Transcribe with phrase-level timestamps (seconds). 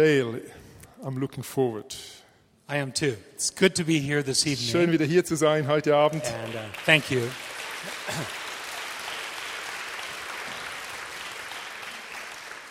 [0.00, 0.40] Dale,
[1.04, 1.94] I'm looking forward.
[2.66, 3.18] I am too.
[3.34, 4.92] It's good to be here this Schön evening.
[4.92, 6.24] wieder hier zu sein heute Abend.
[6.24, 7.20] And uh, thank you.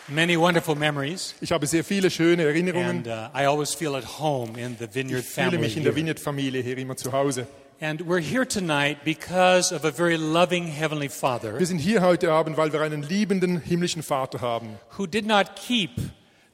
[0.07, 1.36] Many wonderful memories.
[1.39, 3.05] Ich habe sehr viele schöne Erinnerungen.
[3.05, 5.91] And uh, I always feel at home in the Vineyard Ich fühle mich in der
[5.93, 5.98] here.
[5.98, 7.46] Vineyard-Familie hier immer zu Hause.
[7.80, 12.32] And we're here tonight because of a very loving Heavenly Wir Father sind hier heute
[12.32, 15.91] Abend, weil wir einen liebenden himmlischen Vater haben, who did not keep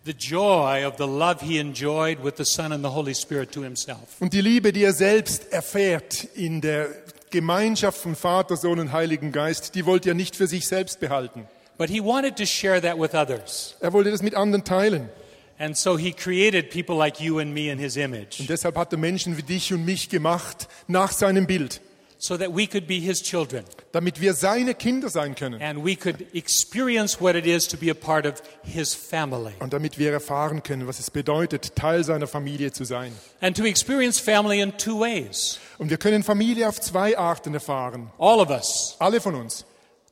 [0.05, 3.61] the joy of the love he enjoyed with the Son and the Holy Spirit to
[3.61, 4.19] himself.
[4.19, 6.89] Und die Liebe, die er selbst erfährt in der
[7.31, 11.47] Gemeinschaft von Vater, Sohn und Heiligen Geist, die wollte er nicht für sich selbst behalten.
[11.77, 13.75] But he wanted to share that with others.
[13.81, 15.09] Er wollte das mit anderen teilen.
[15.57, 18.91] And so he created people like you and me in his image Und deshalb hat
[18.91, 21.79] er Menschen wie dich und mich gemacht nach seinem Bild,
[22.17, 25.95] so that we could be his children damit wir seine Kinder sein können and we
[25.95, 29.53] could experience what it is to be a part of his family.
[29.59, 33.11] und damit wir erfahren können, was es bedeutet, Teil seiner Familie zu sein.
[33.41, 35.59] And to experience family in two ways.
[35.77, 38.11] Und wir können Familie auf zwei Arten erfahren.
[38.17, 38.95] All of us.
[38.99, 39.65] Alle von uns.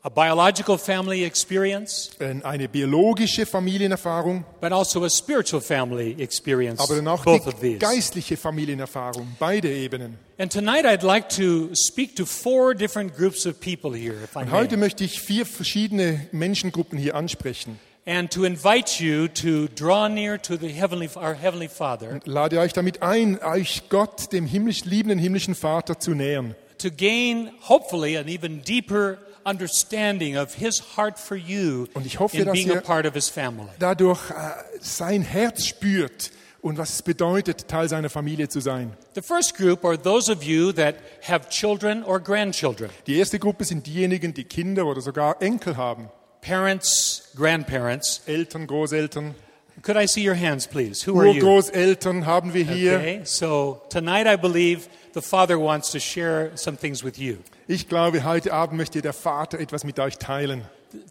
[0.05, 2.11] A biological family experience,
[2.43, 6.81] Eine biologische Familienerfahrung, but also a spiritual family experience.
[6.81, 9.25] aber dann auch Both die geistliche Familienerfahrung.
[9.39, 10.17] Beide Ebenen.
[10.37, 14.39] And tonight I'd like to speak to four different groups of people here, if I
[14.39, 17.79] Und heute may, möchte ich vier verschiedene Menschengruppen hier ansprechen.
[18.05, 22.73] and to invite you to draw near to the heavenly, our heavenly Father, Lade euch
[22.73, 26.55] damit ein, euch Gott, dem himmlisch, liebenden himmlischen Vater, zu nähern.
[26.77, 32.37] to gain hopefully an even deeper understanding of His heart for you Und ich hoffe,
[32.37, 33.69] in dass being a part of His family.
[33.79, 34.33] Dadurch äh,
[34.79, 38.93] sein Herz spürt und was es bedeutet, Teil seiner Familie zu sein.
[39.15, 40.95] The first group are those of you that
[41.27, 46.09] have children or grandchildren, Die erste Gruppe sind diejenigen, die Kinder oder sogar Enkel haben.
[46.41, 48.21] parents, grandparents.
[48.25, 49.35] Eltern, Großeltern,
[49.81, 51.03] Could I see your hands, please?
[51.05, 51.41] Who are you?
[51.41, 52.97] Urgroßeltern haben wir hier.
[52.97, 57.37] Okay, so tonight I believe the Father wants to share some things with you.
[57.67, 60.63] Ich glaube, heute Abend möchte der Vater etwas mit euch teilen.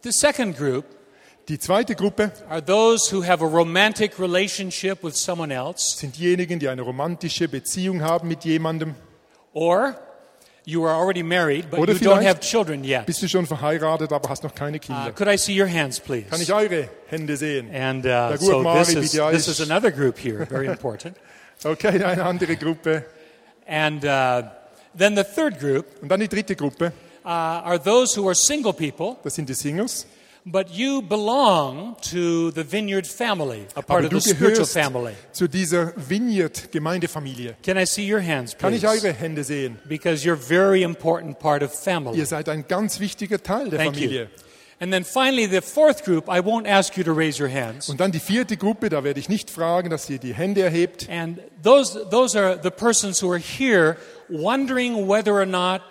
[0.02, 0.84] The second group
[1.48, 6.60] Die zweite Gruppe are those who have a romantic relationship with someone else, sind diejenigen,
[6.60, 8.94] die eine romantische Beziehung haben mit jemandem.
[9.52, 9.96] or
[10.64, 13.06] you are already married, but Oder you don't have children yet.
[13.06, 15.12] Bist du schon verheiratet, aber hast noch keine Uh, Kinder?
[15.12, 16.28] could I see your hands, please?
[16.28, 17.68] Kann ich eure Hände sehen?
[17.74, 21.16] And uh, so Mari this is, this is another group here, very important.
[21.64, 23.04] Okay, eine andere Gruppe.
[23.68, 24.42] And uh,
[24.98, 26.92] then the third group Und dann die dritte Gruppe,
[27.24, 30.06] uh, are those who are single people, das sind die Singles.
[30.44, 35.14] But you belong to the Vineyard family, a part Aber of the spiritual family.
[35.32, 37.56] zu dieser Vineyard-Gemeindefamilie.
[37.62, 39.06] Can I see your hands, Kann ich please?
[39.06, 39.78] eure Hände sehen?
[39.88, 42.18] Because you're very important part of family.
[42.18, 44.08] Ihr seid ein ganz wichtiger Teil der Thank you.
[44.08, 44.30] Familie.
[44.80, 47.88] And then finally, the fourth group, I won't ask you to raise your hands.
[47.88, 51.08] Und dann die vierte Gruppe, da werde ich nicht fragen, dass ihr die Hände erhebt.
[51.08, 53.96] And those, those are the persons who are here
[54.28, 55.82] wondering whether or not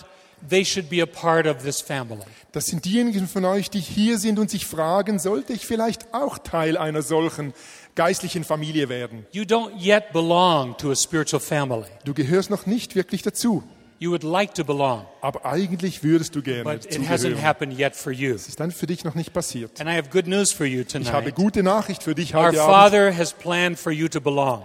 [0.50, 2.22] they should be a part of this family.
[2.52, 6.38] Das sind diejenigen von euch, die hier sind und sich fragen, sollte ich vielleicht auch
[6.38, 7.54] Teil einer solchen
[7.96, 9.26] geistlichen Familie werden?
[9.32, 11.86] You don't yet belong to a spiritual family.
[12.06, 13.64] Du gehörst noch nicht wirklich dazu,
[14.04, 17.96] You would like to belong, aber eigentlich würdest du gerne but it hasn't happened yet
[17.96, 18.34] for you.
[18.34, 19.80] Das ist dann für dich noch nicht passiert.
[19.80, 21.36] And I have good news for you Ich habe tonight.
[21.36, 22.74] gute Nachricht für dich Our heute Abend.
[22.76, 24.64] Father has planned for you to belong,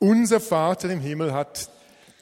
[0.00, 1.70] Unser Vater im Himmel hat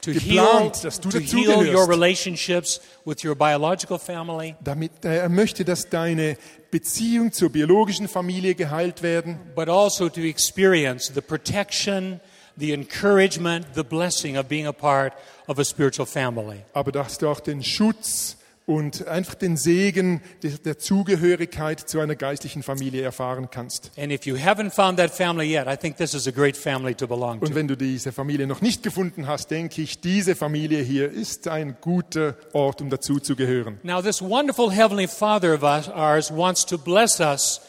[0.05, 5.19] to Geplant, heal, dass du to heal your relationships with your biological family, damit äh,
[5.19, 6.37] er möchte, dass deine
[6.71, 12.21] Beziehung zur biologischen Familie geheilt werden, but also to experience the protection,
[12.57, 15.13] the encouragement, the blessing of being a part
[15.47, 16.63] of a spiritual family.
[16.73, 18.37] aber dass du auch den Schutz
[18.67, 23.91] und einfach den Segen der, Zugehörigkeit zu einer geistlichen Familie erfahren kannst.
[23.97, 24.27] Yet,
[27.43, 31.49] Und wenn du diese Familie noch nicht gefunden hast, denke ich, diese Familie hier ist
[31.49, 33.81] ein guter Ort, um dazuzugehören.
[33.83, 37.61] Now, this wonderful Heavenly Father of ours wants to bless us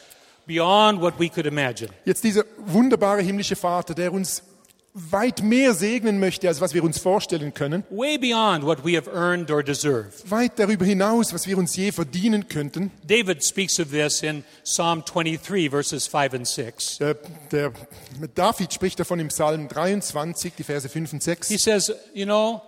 [0.47, 1.89] beyond what we could imagine.
[2.05, 4.43] Jetzt dieser wunderbare himmlische Vater, der uns
[4.95, 9.09] weit mehr segnen möchte, als was wir uns vorstellen können, Way beyond what we have
[9.11, 10.07] earned or deserve.
[10.29, 12.91] weit darüber hinaus, was wir uns je verdienen könnten.
[13.05, 16.97] David speaks of this in Psalm 23, verses 5 and 6.
[16.99, 17.15] Der,
[17.51, 17.73] der,
[18.35, 21.49] David spricht davon im Psalm 23, die Verse 5 und 6.
[21.49, 22.61] He says, You know,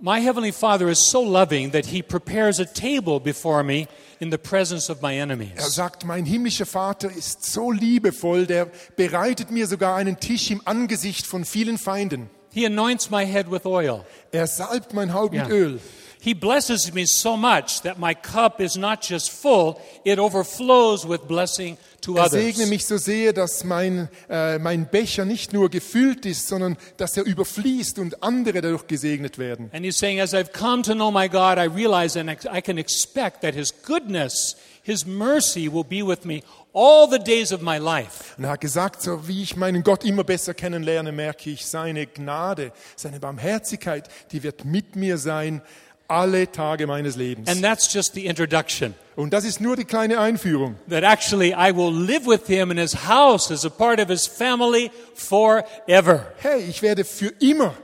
[0.00, 3.86] my Heavenly Father is so loving that He prepares a table before me
[4.20, 5.58] in the presence of my Er enemies.
[5.74, 11.26] sagt, mein himmlischer Vater ist so liebevoll, der bereitet mir sogar einen Tisch im Angesicht
[11.26, 12.30] von vielen Feinden.
[12.52, 14.04] He anoints my head with oil.
[14.32, 15.44] Er salbt mein Haupt Ja.
[15.44, 15.80] mit Öl.
[16.22, 21.26] He blesses me so much that my cup is not just full, it overflows with
[21.26, 22.32] blessing to Er others.
[22.42, 27.16] segne mich so sehr, dass mein, äh, mein Becher nicht nur gefüllt ist, sondern dass
[27.16, 29.70] er überfließt und andere dadurch gesegnet werden.
[29.72, 32.76] And he's saying, as I've come to know my God, I realize and I can
[32.76, 36.42] expect that his goodness, his mercy will be with me
[36.74, 38.34] all the days of my life.
[38.36, 42.06] Und er hat gesagt, so wie ich meinen Gott immer besser kennenlerne, merke ich seine
[42.06, 45.62] Gnade, seine Barmherzigkeit, die wird mit mir sein
[46.10, 47.48] alle Tage meines Lebens.
[47.48, 48.94] And that's just the introduction.
[49.16, 50.76] Und das ist nur die kleine Einführung.
[50.88, 54.26] That actually I will live with him in his house as a part of his
[54.26, 56.26] family forever.
[56.38, 57.74] Hey, ich werde für immer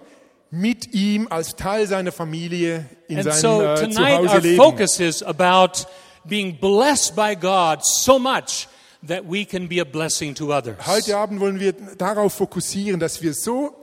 [0.50, 4.56] mit ihm als Teil seiner Familie in And seinem so äh, tonight Zuhause our leben.
[4.56, 5.86] focus is about
[6.24, 8.68] being blessed by God so much
[9.06, 10.76] that we can be a blessing to others.
[10.86, 13.74] Heute Abend wollen wir darauf fokussieren, dass wir so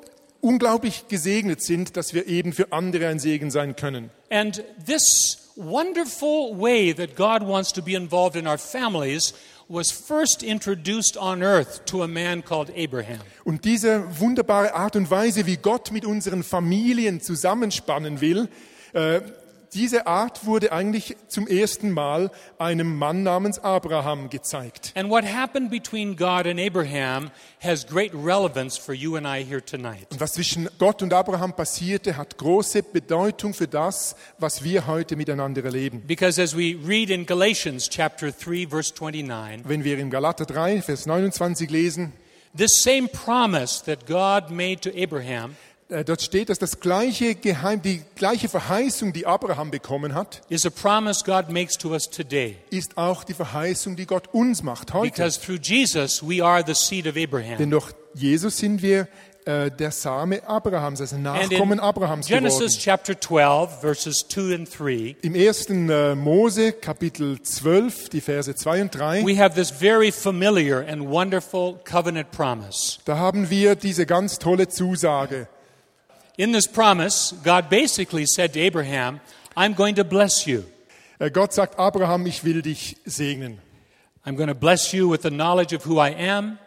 [0.44, 4.12] unglaublich gesegnet sind, dass wir eben für andere ein Segen sein können.
[4.30, 9.34] And this wonderful way that God wants to be involved in our families
[9.70, 13.20] was first introduced on earth to a man called Abraham.
[13.46, 18.50] Und diese wunderbare Art und Weise, wie Gott mit unseren Familien zusammenspannen will,
[18.94, 19.22] äh,
[19.74, 24.92] diese Art wurde eigentlich zum ersten Mal einem Mann namens Abraham gezeigt.
[24.96, 27.32] And what happened between God and Abraham
[27.62, 30.08] has great relevance for you and I here tonight.
[30.12, 35.16] Und was zwischen Gott und Abraham passierte, hat große Bedeutung für das, was wir heute
[35.16, 36.02] miteinander erleben.
[36.06, 40.82] Because as we read in Galatians chapter 3 verse 29, Wenn wir in Galater 3,
[40.82, 42.14] Vers 29 lesen,
[42.56, 45.56] this same promise that God made to Abraham
[46.04, 50.70] dort steht, dass das gleiche Geheim, die gleiche Verheißung, die Abraham bekommen hat, is a
[50.70, 52.58] promise God makes to us today.
[52.70, 55.12] ist auch die Verheißung, die Gott uns macht heute.
[55.12, 57.58] Because through Jesus we are the seed of Abraham.
[57.58, 59.08] Denn durch Jesus sind wir
[59.46, 62.80] äh, der Same Abrahams, also Nachkommen Abrahams Genesis geworden.
[62.80, 68.82] chapter 12 verses 2 and 3 Im ersten äh, Mose, Kapitel 12, die Verse 2
[68.84, 73.00] und 3, we have this very familiar and wonderful covenant promise.
[73.06, 75.48] da haben wir diese ganz tolle Zusage.
[76.38, 79.22] In this promise, God basically said to Abraham,
[79.56, 80.64] I'm going to bless you.
[81.20, 83.60] Äh, Gott sagt, Abraham, ich will dich segnen.
[84.26, 86.58] I'm going to bless you with the knowledge of who I am,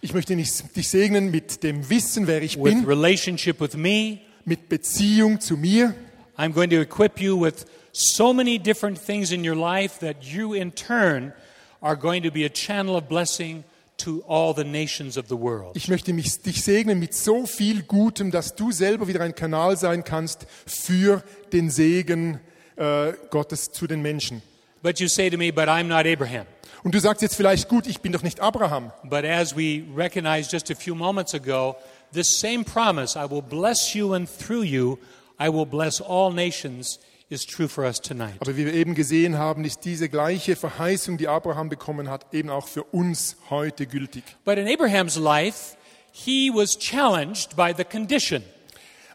[0.00, 4.18] Ich möchte dich dich segnen mit dem Wissen, wer ich with bin, relationship with me.
[4.44, 5.94] mit Beziehung zu mir.
[6.36, 10.52] I'm going to equip you with so many different things in your life that you,
[10.52, 11.32] in turn,
[11.82, 13.64] are going to be a channel of blessing
[13.98, 15.76] to all the nations of the world.
[15.76, 19.76] Ich möchte mich, dich segnen mit so viel Gutem, dass du selber wieder ein Kanal
[19.76, 21.22] sein kannst für
[21.52, 22.40] den Segen
[22.76, 24.42] äh, Gottes zu den Menschen.
[24.82, 26.46] But you say to me, but I'm not Abraham.
[26.84, 28.92] Und du sagst jetzt vielleicht, gut, ich bin doch nicht Abraham.
[29.02, 31.76] But as we recognized just a few moments ago,
[32.12, 34.98] this same promise, I will bless you and through you,
[35.40, 38.36] I will bless all nations, is true for us tonight.
[38.40, 42.50] Aber wie wir eben gesehen haben, ist diese gleiche Verheißung, die Abraham bekommen hat, eben
[42.50, 44.24] auch für uns heute gültig.
[44.44, 45.76] But in Abraham's life,
[46.12, 48.42] he was challenged by the condition.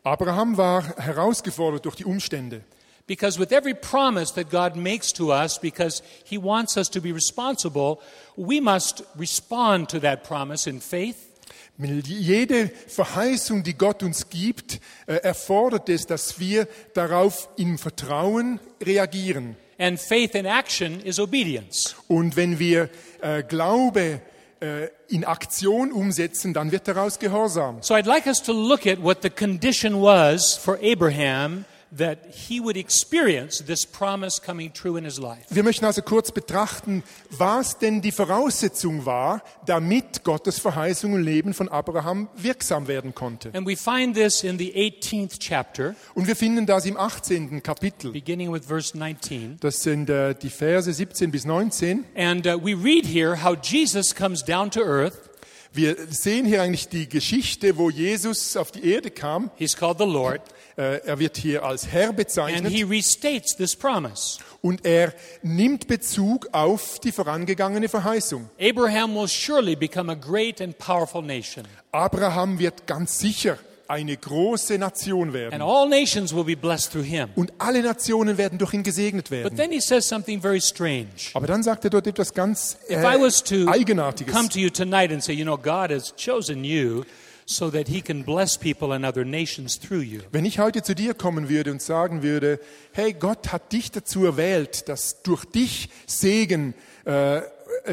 [0.03, 2.63] Abraham war herausgefordert durch die Umstände.
[3.05, 7.11] Because with every promise that God makes to us, because He wants us to be
[7.11, 7.99] responsible,
[8.37, 11.32] we must respond to that promise in faith.
[11.77, 19.55] Jede Verheißung, die Gott uns gibt, äh, erfordert es, dass wir darauf im Vertrauen reagieren.
[19.79, 21.95] And faith in action is obedience.
[22.07, 22.89] Und wenn wir
[23.21, 24.21] äh, Glaube
[24.59, 27.79] äh, in Aktion umsetzen, dann wird daraus Gehorsam.
[27.81, 31.65] So I'd like us to look at what the condition was for Abraham
[31.97, 35.45] that he would experience this promise coming true in his life.
[35.49, 41.53] Wir möchten also kurz betrachten, was denn die Voraussetzung war, damit Gottes Verheißung im Leben
[41.53, 43.51] von Abraham wirksam werden konnte.
[43.53, 47.61] And we find this in the 18th chapter, Und wir finden das im 18.
[47.61, 48.11] Kapitel.
[48.11, 49.57] beginning with verse 19.
[49.59, 52.05] Das sind äh, die Verse 17 bis 19.
[52.15, 55.29] And uh, we read here how Jesus comes down to earth.
[55.75, 59.49] Wir sehen hier eigentlich die Geschichte, wo Jesus auf die Erde kam.
[59.55, 60.41] He's called the Lord.
[60.77, 64.39] Äh, Er wird hier als Herr And bezeichnet he restates this promise.
[64.61, 68.49] und er nimmt Bezug auf die vorangegangene Verheißung.
[68.59, 74.77] Abraham will surely become a great and powerful nation, Abraham wird ganz sicher eine große
[74.79, 75.61] Nation and werden.
[75.61, 77.27] all nations will be blessed through him.
[77.35, 79.57] Und alle Nationen werden durch ihn gesegnet But werden.
[79.57, 81.09] then he says something very strange.
[81.33, 84.33] Aber dann sagt er dort etwas ganz äh, Eigenartiges.
[90.31, 92.59] Wenn ich heute zu dir kommen würde und sagen würde,
[92.93, 96.73] hey, Gott hat dich dazu erwählt, dass durch dich Segen
[97.05, 97.43] äh, äh,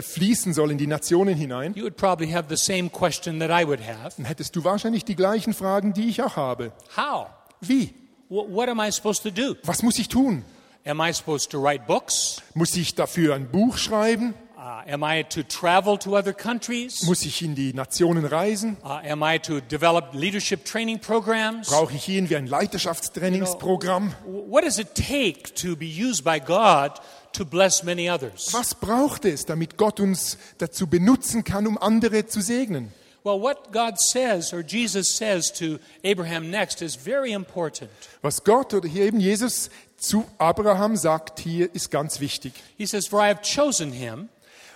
[0.03, 3.67] fließen soll in die Nationen hinein, you would probably have the same question that I
[3.67, 4.15] would have.
[4.17, 6.73] dann hättest du wahrscheinlich die gleichen Fragen, die ich auch habe.
[6.97, 7.27] How?
[7.61, 7.95] Wie?
[8.29, 9.57] Wh- What am I supposed to do?
[9.65, 10.45] Was muss ich tun?
[10.85, 12.41] Am I supposed to write books?
[12.55, 14.35] Muss ich dafür ein Buch schreiben?
[14.63, 17.03] Uh, am I to travel to other countries?
[17.05, 18.77] Muss ich in die Nationen reisen?
[18.85, 21.69] Uh, am I to develop leadership training programs?
[21.71, 24.11] Brauche ich irgendwie ein Leiterschaftstrainingsprogramm?
[24.27, 27.01] Wh- What does it take to be used by God
[27.33, 28.53] to bless many others?
[28.53, 32.93] Was braucht es, damit Gott uns dazu benutzen kann, um andere zu segnen?
[33.25, 37.91] Well, what God says or Jesus says to Abraham next is very important.
[38.21, 42.53] Was Gott oder hier eben Jesus zu Abraham sagt hier, ist ganz wichtig.
[42.77, 44.29] He says, For I have chosen him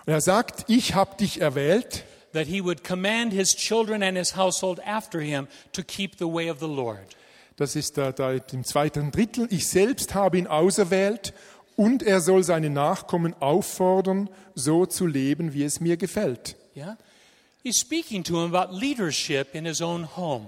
[0.07, 4.37] Und er sagt, ich habe dich erwählt, that he would command his children and his
[4.37, 7.17] household after him to keep the way of the Lord.
[7.57, 11.33] das ist da, da im zweiten Drittel, ich selbst habe ihn auserwählt
[11.77, 16.57] und er soll seine Nachkommen auffordern, so zu leben, wie es mir gefällt.
[16.77, 16.97] Yeah?
[17.63, 20.47] He's speaking to him about leadership in his own home.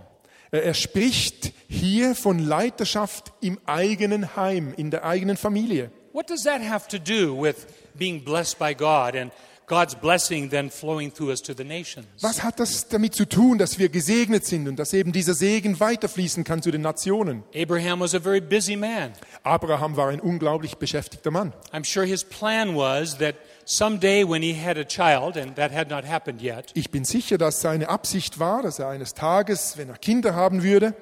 [0.50, 5.90] Er er spricht hier von Leiterschaft im eigenen Heim, in der eigenen Familie.
[6.16, 9.30] What does that have to do with being blessed by God and
[9.66, 12.06] God's blessing then flowing through us to the nations?
[12.22, 15.78] Was hat das damit zu tun, dass wir gesegnet sind und dass eben dieser Segen
[15.78, 17.42] weiterfließen kann zu den Nationen?
[17.54, 19.12] Abraham was a very busy man.
[19.42, 21.52] Abraham war ein unglaublich beschäftigter Mann.
[21.70, 23.34] I'm sure his plan was that
[23.66, 27.36] someday when he had a child, and that had not happened yet, Ich bin sicher,
[27.36, 30.94] dass seine Absicht war, dass er eines Tages, wenn er Kinder haben würde,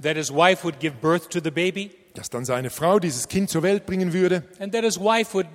[0.00, 3.50] that his wife would give birth to the baby, dass dann seine Frau dieses Kind
[3.50, 5.46] zur Welt bringen würde and that his wife would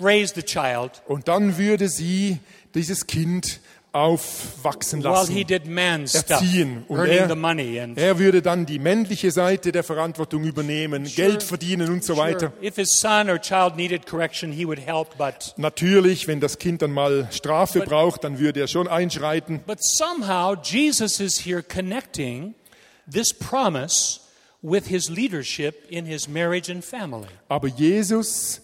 [0.00, 2.38] raise the child und dann würde sie
[2.74, 5.46] dieses Kind aufwachsen while he lassen.
[5.46, 6.84] did man stuff, Erziehen.
[6.88, 11.42] Und er- the money and Er würde dann die männliche Seite der Verantwortung übernehmen, Geld
[11.42, 12.52] verdienen und so weiter.
[12.58, 16.58] Sure, if his son or child needed correction, he would help, but Natürlich, wenn das
[16.58, 19.60] Kind dann mal Strafe braucht, dann würde er schon einschreiten.
[19.66, 22.54] but somehow Jesus is here connecting
[23.10, 24.20] this promise
[24.62, 27.28] with his leadership in his marriage and family.
[27.48, 28.60] Aber Jesus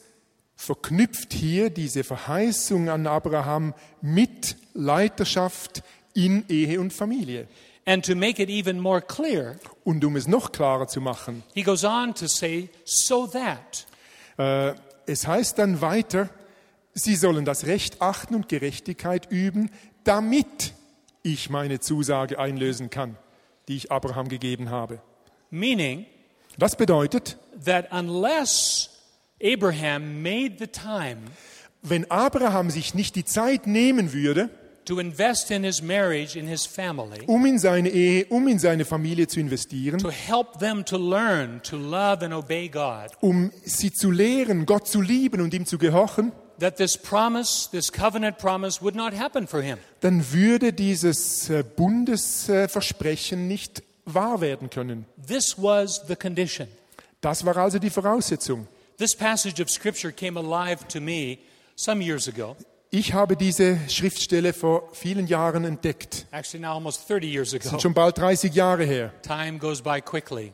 [0.57, 5.83] verknüpft hier diese Verheißung an Abraham mit Leiterschaft
[6.15, 7.47] in Ehe und Familie.
[7.87, 11.63] And to make it even more clear, Und um es noch klarer zu machen, he
[11.63, 13.87] goes on to say, so that.
[14.39, 14.75] äh,
[15.07, 16.31] es heißt dann weiter,
[16.95, 19.71] sie sollen das Recht achten und Gerechtigkeit üben,
[20.05, 20.73] damit
[21.23, 23.17] ich meine Zusage einlösen kann,
[23.69, 25.01] die ich Abraham gegeben habe.
[25.55, 26.07] Meaning
[26.59, 28.91] Das bedeutet, that unless
[29.41, 31.19] Abraham made the time
[31.83, 34.49] wenn Abraham sich nicht die Zeit nehmen würde,
[34.87, 38.85] to invest in his marriage, in his family, um in seine Ehe, um in seine
[38.85, 43.93] Familie zu investieren, to help them to learn to love and obey God, um sie
[43.93, 48.83] zu lehren, Gott zu lieben und ihm zu gehorchen, that this promise, this covenant promise,
[48.83, 49.79] would not happen for him.
[50.01, 55.07] dann würde dieses äh, Bundesversprechen nicht wahr werden können.
[55.27, 56.69] This was the condition.
[57.21, 58.67] Das war also die Voraussetzung.
[58.99, 61.39] This passage of Scripture came alive to me
[61.77, 62.55] some years ago,
[62.91, 66.27] Ich habe diese Schriftstelle vor vielen Jahren entdeckt.
[66.31, 67.71] actually now almost 30 years Das ago.
[67.71, 69.13] sind schon bald 30 Jahre her.
[69.23, 70.53] Time goes by quickly.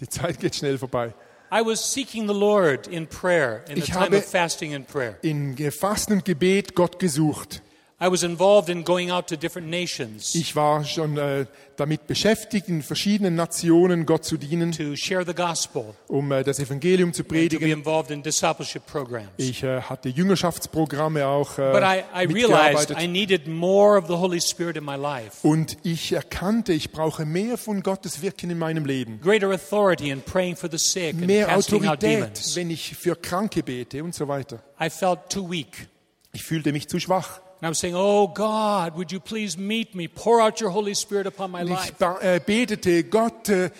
[0.00, 1.14] Die Zeit geht schnell vorbei.
[1.50, 4.86] I was seeking the Lord in prayer, in the Ich time habe- of fasting and
[4.86, 5.16] prayer.
[5.22, 7.62] In Fasten und Gebet Gott gesucht.
[8.04, 12.68] I was involved in going out to different nations Ich war schon äh, damit beschäftigt,
[12.68, 17.22] in verschiedenen Nationen Gott zu dienen, to share the gospel, um äh, das Evangelium zu
[17.22, 17.70] to be predigen.
[17.70, 19.28] involved in discipleship programs.
[19.36, 22.98] Ich äh, hatte Jüngerschaftsprogramme auch äh, But I, I realized mitgearbeitet.
[23.00, 27.24] I needed more of the Holy Spirit in my life, Und ich erkannte, ich brauche
[27.24, 29.20] mehr von Gottes Wirken in meinem Leben.
[29.22, 34.02] greater authority in praying for the sick and Mehr Autorität, wenn ich für Kranke bete
[34.02, 34.60] und so weiter.
[34.80, 35.86] I felt too weak.
[36.32, 37.40] Ich fühlte mich zu schwach.
[37.62, 40.08] And I was saying, Oh God, would you please meet me?
[40.08, 41.92] Pour out your Holy Spirit upon my life.
[41.96, 43.70] ich äh, betete, Gott, äh,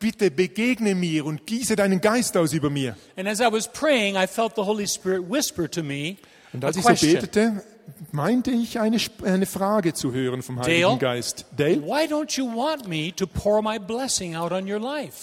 [0.00, 2.96] bitte begegne mir und gieße deinen Geist aus über mir.
[3.16, 6.16] And as I was praying, I felt the Holy Spirit whisper to me
[6.52, 7.62] Und als ich so betete,
[8.10, 10.98] meinte ich eine, eine Frage zu hören vom Heiligen Dale?
[10.98, 11.46] Geist.
[11.56, 11.80] Dale,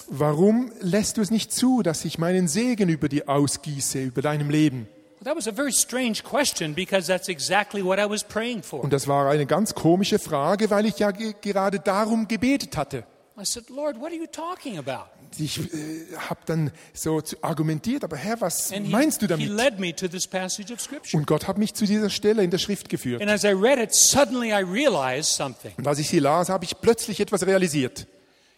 [0.08, 4.50] warum lässt du es nicht zu, dass ich meinen Segen über dir ausgieße, über deinem
[4.50, 4.88] Leben?
[5.26, 8.84] Well, that was a very strange question because that's exactly what I was praying for.
[8.84, 13.06] Und das war eine ganz komische Frage, weil ich ja ge gerade darum gebetet hatte.
[13.38, 15.10] I said, Lord, what are you talking about?
[15.38, 19.50] Ich äh, habe dann so argumentiert, aber Herr, was And he, meinst du damit?
[19.50, 21.18] led me to this passage of Scripture.
[21.18, 23.22] Und Gott hat mich zu dieser Stelle in der Schrift geführt.
[23.22, 25.74] And as I read it, suddenly I realized something.
[25.78, 28.06] Und als ich sie las, habe ich plötzlich etwas realisiert.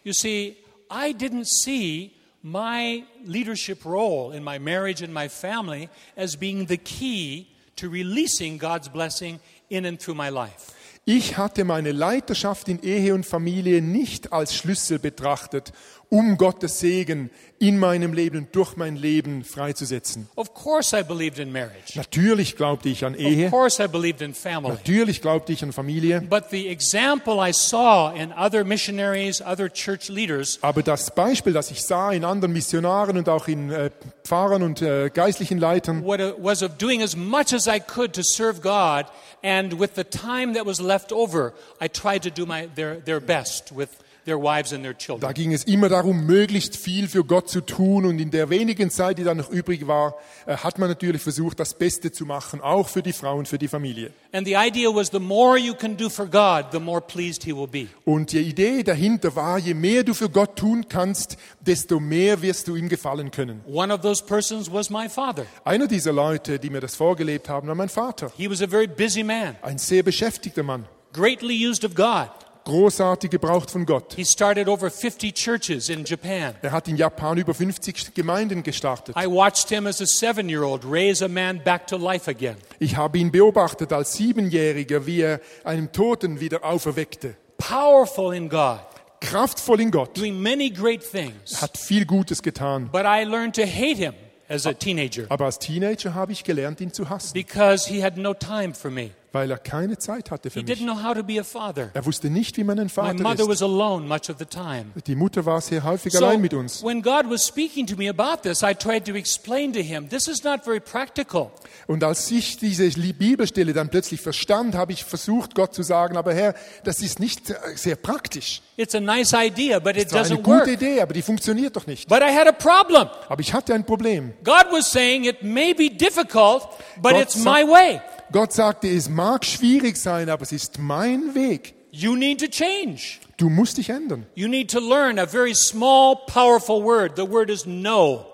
[0.04, 0.58] You see,
[0.90, 6.76] I didn't see my leadership role in my marriage and my family as being the
[6.76, 9.40] key to releasing God's blessing
[9.70, 10.74] in and through my life.
[11.04, 15.72] Ich hatte meine Leiterschaft in Ehe und Familie nicht als Schlüssel betrachtet,
[16.10, 20.28] um Gottes Segen in meinem Leben und durch mein Leben freizusetzen.
[20.36, 21.96] Of course, I believed in marriage.
[21.96, 24.72] Natürlich glaubte ich an Of Ehe, course, I believed in family.
[24.74, 30.08] natürlich glaubte ich an Familie, But the example I saw in other missionaries, other church
[30.08, 33.90] leaders, aber das Beispiel, das ich sah in anderen Missionaren und auch in äh,
[34.24, 38.60] Pfarrern und äh, geistlichen Leitern, was of doing as much as I could to serve
[38.62, 39.06] God,
[39.42, 43.20] and with the time that was left over, I tried to do my, their, their
[43.20, 43.88] best with
[44.28, 48.04] their wives and their da ging es immer darum, möglichst viel für Gott zu tun
[48.04, 50.16] und in der wenigen Zeit, die dann noch übrig war,
[50.46, 53.58] äh, hat man natürlich versucht, das Beste zu machen, auch für die Frau und für
[53.58, 54.12] die Familie.
[54.32, 57.54] And the idea was the more you can do for God, the more pleased He
[57.54, 57.86] will be.
[58.04, 62.68] Und die Idee dahinter war, je mehr du für Gott tun kannst, desto mehr wirst
[62.68, 63.62] du ihm gefallen können.
[63.66, 65.46] One of those persons was my father.
[65.64, 68.32] Einer dieser Leute, die mir das vorgelebt haben, war mein Vater.
[68.36, 72.30] He was a very busy man, Ein sehr beschäftigter Mann, greatly used of God.
[72.68, 74.14] Großartig gebraucht von Gott.
[74.14, 76.54] He started over 50 churches in Japan.
[76.62, 79.16] Er hat in Japan über 50 Gemeinden gestartet.
[79.16, 82.56] I watched him as a seven year old raise a man back to life again.
[82.78, 87.34] Ich habe ihn beobachtet als Siebenjähriger, wie er einen Toten wieder auferweckte.
[87.56, 88.80] Powerful in God,
[89.20, 91.60] Kraftvoll in Gott, doing many great things.
[91.60, 92.88] hat viel Gutes getan.
[92.92, 94.14] But I learned to hate him
[94.48, 98.16] as a teenager Aber als Teenager habe ich gelernt, ihn zu hassen, because he had
[98.16, 99.10] no time for me.
[99.32, 100.78] Weil er keine Zeit hatte für He mich.
[100.78, 101.90] didn't know how to be a father.
[101.94, 103.48] Er wusste nicht, wie man ein My Vater mother ist.
[103.48, 104.86] was alone much of the time.
[105.06, 106.82] Die Mutter war sehr häufig So, allein mit uns.
[106.82, 110.28] when God was speaking to me about this, I tried to explain to him, this
[110.28, 111.50] is not very practical.
[111.86, 116.16] Und als ich diese Li- Bibelstelle dann plötzlich verstand, habe ich versucht, Gott zu sagen,
[116.16, 116.54] aber Herr,
[116.84, 118.62] das ist nicht äh, sehr praktisch.
[118.76, 120.68] It's a nice idea, but it Das war eine doesn't gute work.
[120.68, 122.08] Idee, aber die funktioniert doch nicht.
[122.08, 123.08] But I had a problem.
[123.28, 124.32] Aber ich hatte ein Problem.
[124.44, 126.62] God was saying it may be difficult,
[127.02, 128.00] but Gott it's my way.
[128.32, 131.74] Gott sagte, es mag schwierig sein, aber es ist mein Weg.
[131.90, 133.18] You need to change.
[133.38, 134.26] Du musst dich ändern.
[134.34, 137.16] You need to learn a very small, powerful word.
[137.16, 138.26] The word is no.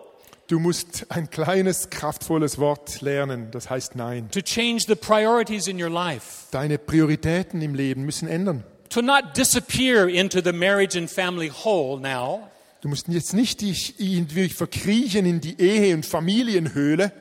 [0.48, 3.48] Du musst ein kleines, kraftvolles Wort lernen.
[3.52, 4.30] Das heißt Nein.
[4.32, 6.48] To change the priorities in your life.
[6.50, 8.64] Deine Prioritäten im Leben müssen ändern.
[8.90, 12.48] To not disappear into the marriage and family hole now,
[12.84, 17.12] Du musst jetzt nicht dich irgendwie verkriechen in die Ehe- und Familienhöhle,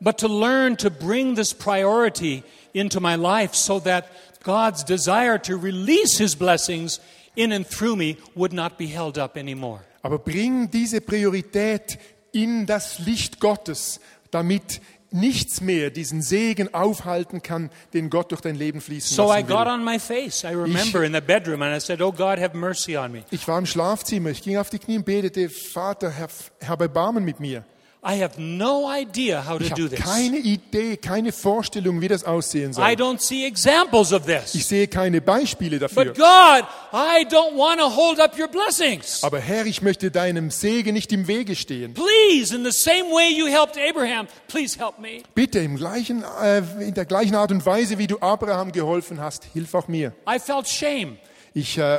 [0.00, 4.04] but to learn to bring this priority into my life so that
[4.42, 7.00] God's desire to release His blessings
[7.36, 9.80] in and through me would not be held up anymore.
[10.02, 11.98] aber bring diese Priorität
[12.32, 14.80] in das Licht Gottes, damit
[15.10, 19.46] nichts mehr diesen Segen aufhalten kann, den Gott durch dein Leben fließen So I lassen
[19.48, 19.72] got will.
[19.72, 22.96] on my face, I remember, in the bedroom, and I said, Oh God, have mercy
[22.96, 23.24] on me.
[23.30, 26.28] Ich war im Schlafzimmer, ich ging auf die Knie und betete, Vater, Herr,
[26.60, 27.64] Herr Erbarmen mit mir.
[28.00, 30.04] I have no idea how to Ich do habe this.
[30.04, 32.84] keine Idee, keine Vorstellung, wie das aussehen I soll.
[32.84, 34.68] don't see examples of Ich this.
[34.68, 36.04] sehe keine Beispiele dafür.
[36.04, 39.24] But God, I don't want to hold up your blessings.
[39.24, 41.92] Aber Herr, ich möchte deinem Segen nicht im Wege stehen.
[41.94, 45.22] Please, in the same way you helped Abraham, please help me.
[45.34, 49.44] Bitte im gleichen, äh, in der gleichen Art und Weise, wie du Abraham geholfen hast,
[49.52, 50.12] hilf auch mir.
[50.28, 51.18] I felt shame.
[51.58, 51.98] Ich äh,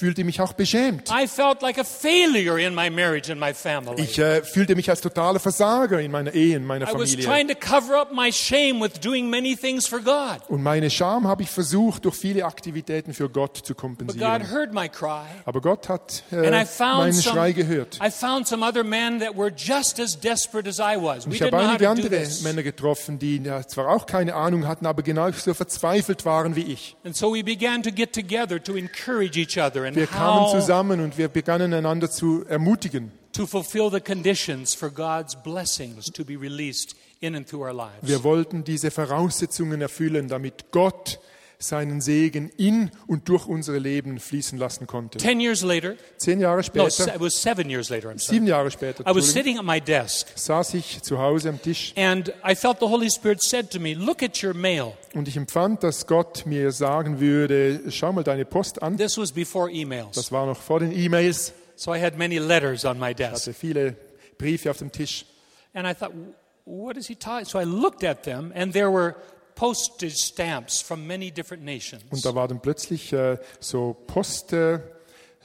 [0.00, 1.10] fühlte mich auch beschämt.
[1.10, 4.00] I felt like a failure in my marriage and my family.
[4.02, 7.24] Ich äh, fühlte mich als totaler Versager in meiner Ehe, in meiner Familie.
[7.24, 10.40] trying to cover up my shame with doing many things for God.
[10.48, 14.46] Und meine Scham habe ich versucht, durch viele Aktivitäten für Gott zu kompensieren.
[15.44, 17.98] Aber Gott hat äh, meinen some, Schrei gehört.
[18.00, 18.52] As as
[21.30, 22.28] ich habe einige andere.
[22.42, 26.96] Männer getroffen, die zwar auch keine Ahnung hatten, aber genau so verzweifelt waren wie ich.
[27.04, 31.72] And so we began to get together to encourage Wir kamen zusammen und wir begannen
[31.72, 33.12] einander zu ermutigen.
[33.32, 38.02] to fulfill the conditions for God's blessings to be released in and through our lives.
[38.02, 41.20] Wir wollten diese Voraussetzungen erfüllen, damit Gott
[41.60, 45.18] seinen Segen in und durch unsere Leben fließen lassen konnte.
[45.18, 48.36] Ten years later, Zehn Jahre no, später, it was seven years later, I'm sorry.
[48.36, 51.92] sieben Jahre später, I was sitting at my desk saß ich zu Hause am Tisch
[51.96, 54.94] and I felt the Holy Spirit said to me, Look at your mail.
[55.14, 58.96] und ich empfand, dass Gott mir sagen würde, schau mal deine Post an.
[58.96, 60.12] This was before emails.
[60.16, 63.32] Das war noch vor den E-Mails, So I had many letters on my desk.
[63.46, 63.96] hatte viele
[64.38, 65.26] Briefe auf dem Tisch.
[65.74, 66.12] And I thought,
[66.64, 67.44] what is he talking?
[67.44, 69.14] So I looked at them, and there were
[69.54, 72.02] postage stamps from many different nations.
[72.10, 74.82] Und da war dann plötzlich äh, so Poststempel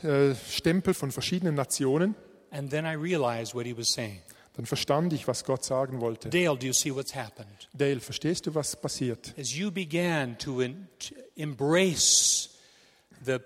[0.03, 2.15] äh, von verschiedenen Nationen.
[2.51, 4.21] And then I realized what he was saying.
[4.55, 6.29] Dann verstand ich, was Gott sagen wollte.
[6.29, 7.67] Dale, do you see what's happened?
[7.73, 9.33] Dale, verstehst du, was passiert?
[9.37, 10.61] As you began to
[11.35, 12.54] embrace
[13.25, 13.41] Wenn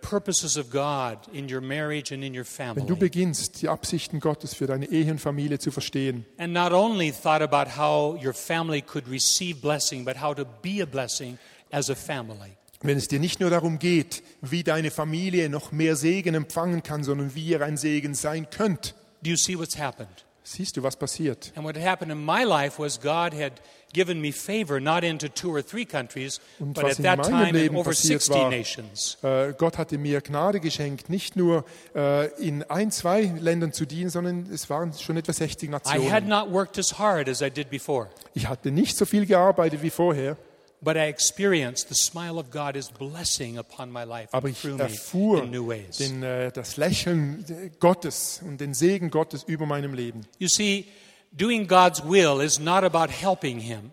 [2.87, 7.11] du beginnst, die Absichten Gottes für deine Ehe und Familie zu verstehen and not only
[7.11, 11.37] thought about how your family could receive blessing, but how to be a blessing
[11.71, 12.55] as a family.
[12.81, 17.03] wenn es dir nicht nur darum geht, wie deine Familie noch mehr Segen empfangen kann,
[17.03, 20.25] sondern wie ihr ein Segen sein könnt, Do you see what's happened?
[20.53, 21.51] Siehst du, was passiert.
[21.55, 23.53] And what had happened in my life was God had
[23.93, 27.49] given me favor not into two or three countries, Und but at in that time
[27.49, 29.17] in Leben over passiert 60 war, nations.
[29.23, 34.09] Äh, Gott hatte mir Gnade geschenkt, nicht nur äh, in ein, zwei Ländern zu dienen,
[34.09, 36.27] sondern es waren schon etwa 60 I had Nationen.
[36.29, 39.89] not worked as hard as I did before, Ich hatte nicht so viel gearbeitet wie
[39.89, 40.37] vorher,
[40.81, 45.43] but I experienced the smile of God as blessing upon my life aber ich erfuhr
[45.43, 45.97] in new ways.
[45.97, 47.45] den, äh, das Lächeln
[47.79, 50.21] Gottes und den Segen Gottes über meinem Leben.
[50.37, 50.85] You see,
[51.31, 53.91] doing God's will is not about helping Him.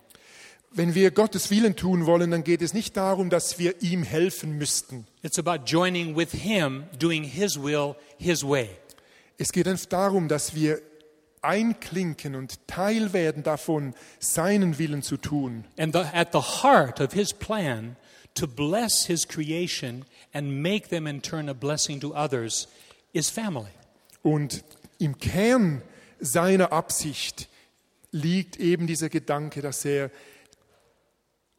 [0.72, 4.58] Wenn wir Gottes Willen tun wollen, dann geht es nicht darum, dass wir ihm helfen
[4.58, 5.06] müssten.
[5.22, 8.68] It's about joining with Him, doing His will His way.
[9.38, 10.80] Es geht einfach darum, dass wir
[11.46, 15.64] einklinken und Teil werden davon, seinen Willen zu tun.
[15.78, 17.96] And the, at the heart of His plan
[18.34, 22.68] to bless His creation and make them in turn a blessing to others
[23.12, 23.70] is family.
[24.22, 24.64] Und
[24.98, 25.82] im Kern
[26.18, 27.48] seiner Absicht
[28.10, 30.10] liegt eben dieser Gedanke, dass er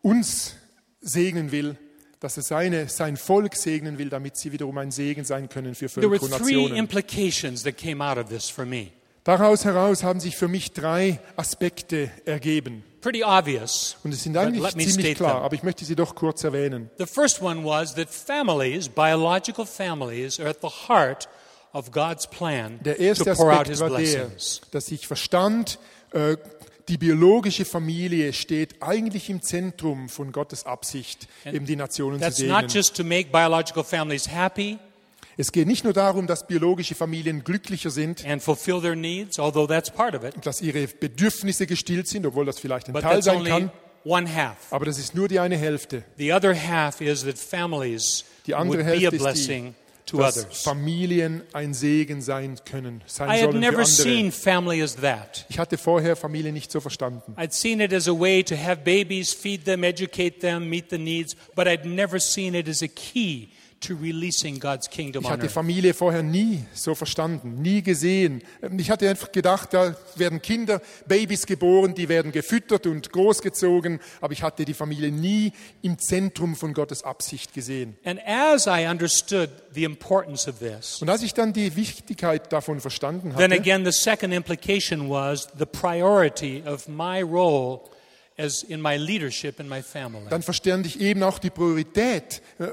[0.01, 0.55] uns
[1.01, 1.77] segnen will,
[2.19, 5.87] dass er seine, sein Volk segnen will, damit sie wiederum ein Segen sein können für
[5.87, 6.75] There were Völker und three Nationen.
[6.77, 8.91] implications that came out of this for me.
[9.27, 12.85] Daraus heraus haben sich für mich drei Aspekte ergeben.
[13.01, 13.97] Pretty obvious.
[14.05, 15.43] Und es sind eigentlich ziemlich klar, them.
[15.43, 16.89] aber ich möchte sie doch kurz erwähnen.
[16.97, 21.27] The first one was that families, biological families, are at the heart
[21.73, 24.31] of God's plan Der to erste pour out Aspekt His war der,
[24.71, 25.77] dass ich verstand,
[26.13, 26.37] äh,
[26.87, 32.39] die biologische Familie steht eigentlich im Zentrum von Gottes Absicht, eben die Nationen zu That's
[32.39, 32.69] not segnen.
[32.69, 34.79] just to make biological families happy
[35.39, 39.67] Es geht nicht nur darum, dass biologische Familien glücklicher sind, and fulfill their needs, although
[39.67, 43.13] that's part of it, dass ihre Bedürfnisse gestillt sind, obwohl das vielleicht ein but Teil
[43.15, 43.71] that's sein only kann,
[44.03, 44.57] one half.
[44.71, 46.03] aber das ist nur die eine Hälfte.
[46.17, 50.09] The other half is that families Die andere would be a Hälfte ist blessing die,
[50.11, 50.63] to dass others.
[50.63, 53.85] Familien ein Segen sein können, sein I had sollen für never andere.
[53.85, 55.45] seen family as that.
[55.49, 57.35] Ich hatte vorher Familie nicht so verstanden.
[57.37, 60.97] I'd seen it as a way to have babies, feed them, educate them, meet the
[60.97, 63.49] needs, but I'd never seen it as a key
[63.81, 65.49] to releasing God's kingdom Ich hatte.
[65.49, 68.41] Familie vorher nie so verstanden, nie gesehen.
[68.77, 74.33] Ich hatte einfach gedacht, da werden Kinder, Babys geboren, die werden gefüttert und großgezogen, aber
[74.33, 77.97] ich hatte die Familie nie im Zentrum von Gottes Absicht gesehen.
[78.03, 82.79] And as I understood the importance of this, Und als ich dann die Wichtigkeit davon
[82.79, 87.81] verstanden then hatte, again the second implication was the priority of my role
[88.37, 90.27] as in my leadership in my family.
[90.29, 92.67] dann verstand ich eben auch die Priorität äh,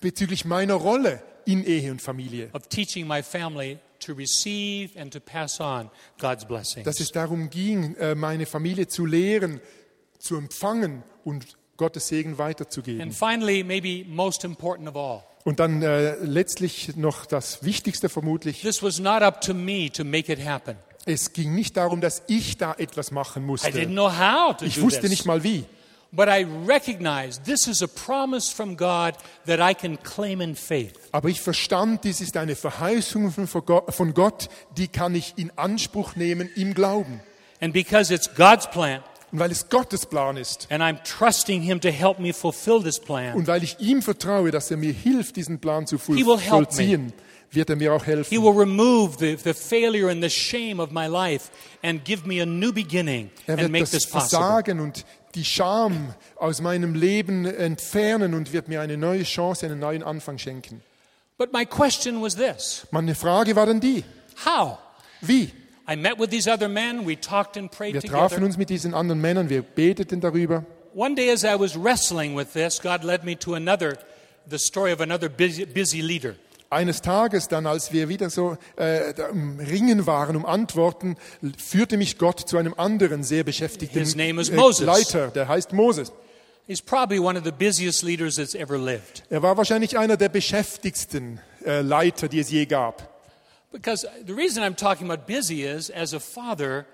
[0.00, 2.50] bezüglich meiner Rolle in Ehe und Familie.
[2.52, 5.90] Of teaching my family to receive and to pass on
[6.20, 7.00] God's Dass blessings.
[7.00, 9.60] es darum ging, äh, meine Familie zu lehren,
[10.18, 13.00] zu empfangen und Gottes Segen weiterzugeben.
[13.00, 18.60] And finally, maybe most important of all, Und dann äh, letztlich noch das Wichtigste vermutlich.
[18.60, 20.76] this was not up to me to make it happen.
[21.04, 23.86] Es ging nicht darum, dass ich da etwas machen I didn't musste.
[23.86, 25.10] know how to Ich do wusste this.
[25.10, 25.64] nicht mal wie.
[26.10, 29.14] But I recognize this is a promise from God
[29.46, 30.94] that I can claim in faith.
[31.12, 36.48] Aber ich verstand, dies ist eine Verheißung von Gott- die kann ich in Anspruch nehmen
[36.56, 37.20] im Glauben.
[37.60, 41.78] And because it's God's plan, Und weil es Gottes Plan ist and I'm trusting Him
[41.82, 45.36] to help me fulfill this plan, und weil ich ihm vertraue, dass er mir hilft,
[45.36, 47.12] diesen Plan zu voll- He will help vollziehen,
[47.50, 51.06] wird er mir auch He will remove the, the failure and the shame of my
[51.06, 51.50] life
[51.82, 54.38] and give me a new beginning Er and make this possible.
[54.38, 59.78] Versagen und die Scham aus meinem Leben entfernen und wird mir eine neue Chance, einen
[59.78, 60.82] neuen Anfang schenken.
[61.36, 64.04] But my question was this Meine Frage war dann die,
[64.44, 64.78] How?
[65.20, 65.52] wie?
[65.90, 68.44] I met with these other men, we talked and prayed Wir trafen together.
[68.46, 70.64] uns mit diesen anderen Männern, wir beteten darüber.
[70.94, 73.96] One day, as I was wrestling with this, God led me to another,
[74.48, 76.34] the story of another busy, busy leader.
[76.70, 81.16] Eines Tages dann, als wir wieder so äh, im Ringen waren um Antworten,
[81.56, 84.84] führte mich Gott zu einem anderen sehr beschäftigten His name is äh, Moses.
[84.84, 86.12] Leiter, der heißt Moses.
[86.66, 89.22] He's probably one of the busiest leaders that's ever lived.
[89.30, 93.08] Er war wahrscheinlich einer der beschäftigsten äh, Leiter, die es je gab.
[93.72, 96.84] Because the reason I'm talking about busy is, as a father,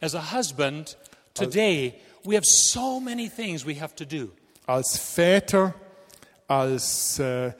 [0.00, 0.96] as a husband,
[1.34, 1.94] today
[2.24, 4.30] we have so many things we have to do.
[4.66, 5.74] Als Väter,
[6.46, 7.52] als äh,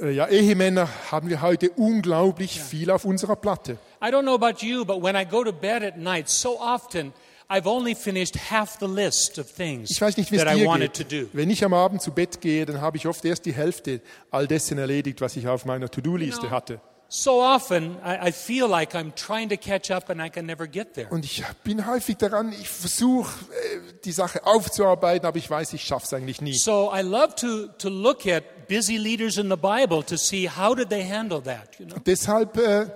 [0.00, 3.78] ja, Ehemänner haben wir heute unglaublich viel auf unserer Platte.
[4.02, 7.12] I don't know about you, but when I go to bed at night, so often
[7.48, 10.94] I've only finished half the list of things Ich weiß nicht, wie that I wanted
[10.94, 11.28] to do.
[11.32, 14.00] Wenn ich am Abend zu Bett gehe, dann habe ich oft erst die Hälfte
[14.30, 16.80] all dessen erledigt, was ich auf meiner To-Do-Liste hatte.
[17.14, 20.66] So often, I, I feel like I'm trying to catch up and I can never
[20.66, 21.08] get there.
[21.10, 25.84] Und ich bin häufig daran, ich versuche, äh, die Sache aufzuarbeiten, aber ich weiß, ich
[25.84, 26.54] schaffe es eigentlich nie.
[26.54, 30.74] So I love to, to look at busy leaders in the Bible to see how
[30.74, 31.96] did they handle that, you know?
[32.06, 32.86] Deshalb äh,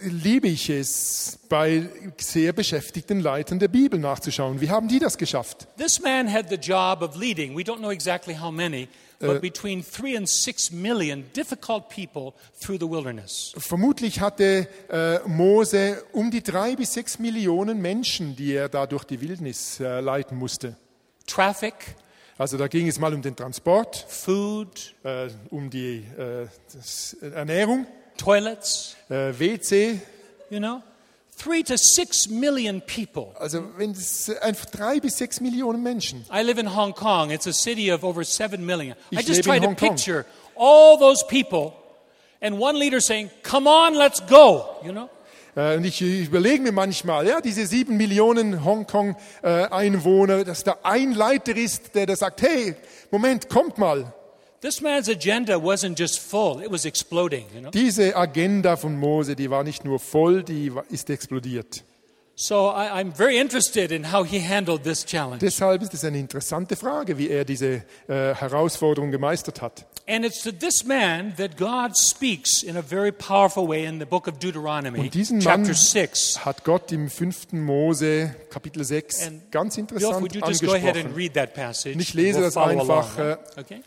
[0.00, 4.60] liebe ich es, bei sehr beschäftigten Leitern der Bibel nachzuschauen.
[4.60, 5.68] Wie haben die das geschafft?
[5.76, 8.88] This man had the job of leading, we don't know exactly how many,
[9.20, 13.52] but between three and six million difficult people through the wilderness.
[13.56, 19.04] Vermutlich hatte äh, Mose um die drei bis sechs Millionen Menschen, die er da durch
[19.04, 20.76] die Wildnis äh, leiten musste.
[21.26, 21.74] Traffic,
[22.38, 26.46] Also da ging es mal um den Transport, food, äh, um die äh,
[27.34, 27.84] Ernährung,
[28.16, 30.00] toilets, äh, WC.
[30.48, 30.80] you know?
[31.38, 33.28] Three to six million people.
[33.38, 36.24] Also wenn es äh, einfach drei bis sechs Millionen Menschen.
[36.32, 37.30] I live in Hong Kong.
[37.30, 38.96] It's a city of over seven million.
[39.12, 40.24] I just try to picture
[40.56, 41.74] all those people
[42.40, 45.08] and one leader saying, Come on, let's go, you know?
[45.54, 51.12] Äh, Und ich überlege mir manchmal, ja, diese sieben Millionen Hongkong-Einwohner, äh, dass da ein
[51.12, 52.74] Leiter ist, der da sagt, hey,
[53.10, 54.12] Moment, kommt mal.
[54.60, 57.70] This man's agenda wasn't just full, it was exploding, you know?
[57.70, 61.84] Diese Agenda von Mose, die war nicht nur voll, die ist explodiert.
[62.40, 65.38] So I, I'm very interested in how he handled this challenge.
[65.40, 69.86] Deshalb ist es eine interessante Frage, wie er diese äh, Herausforderung gemeistert hat.
[70.08, 74.06] And it's to this man that God speaks in a very powerful way in the
[74.06, 76.44] book of Deuteronomy, Und diesen Mann chapter 6.
[76.44, 77.52] hat Gott im 5.
[77.54, 81.16] Mose, Kapitel 6, And ganz Bill, interessant would you just go ahead and angesprochen.
[81.16, 81.96] read that passage?
[82.00, 83.38] Ich lese We'll das einfach, along, right?
[83.58, 83.82] Okay?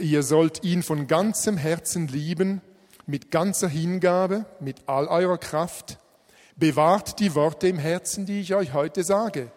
[0.00, 2.60] Ihr sollt ihn von ganzem Herzen lieben,
[3.06, 5.98] mit ganzer Hingabe, mit all eurer Kraft.
[6.56, 9.50] Bewahrt die Worte im Herzen, die ich euch heute sage.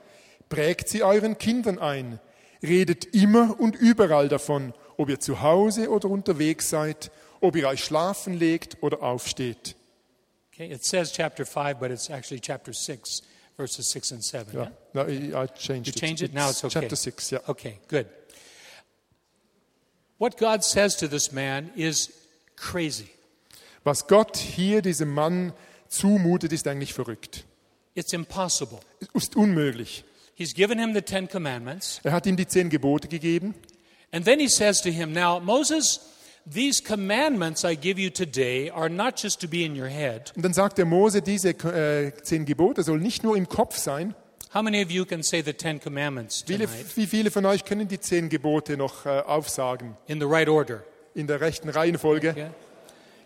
[0.49, 2.19] Prägt sie euren Kindern ein.
[2.62, 7.84] Redet immer und überall davon, ob ihr zu Hause oder unterwegs seid, ob ihr euch
[7.84, 9.75] schlafen legt oder aufsteht.
[10.53, 13.23] Okay, it says chapter 5, but it's actually chapter 6,
[13.58, 14.53] verses 6 and 7.
[14.53, 15.95] Ja, no, I changed You it.
[15.95, 16.34] changed it?
[16.34, 16.82] Now it's okay.
[16.82, 17.39] Chapter 6, ja.
[17.47, 18.06] Okay, good.
[20.17, 22.12] What God says to this man is
[22.56, 23.10] crazy.
[23.84, 25.54] Was Gott hier diesem Mann
[25.89, 27.45] zumutet, ist eigentlich verrückt.
[27.95, 28.80] It's impossible.
[29.13, 30.04] Ist unmöglich.
[30.36, 33.54] He's given him the Ten Commandments, Er hat ihm die zehn Gebote gegeben.
[34.12, 35.99] and then he says to him, Now, Moses,
[36.45, 40.32] these commandments I give you today are not just to be in your head.
[40.36, 44.15] Und dann sagt der Mose, diese äh, zehn Gebote sollen nicht nur im Kopf sein.
[46.45, 49.97] Viele, wie viele von euch können die zehn Gebote noch äh, aufsagen?
[50.07, 50.83] in the right order?
[51.15, 52.33] In der rechten Reihenfolge?
[52.35, 52.49] Yeah?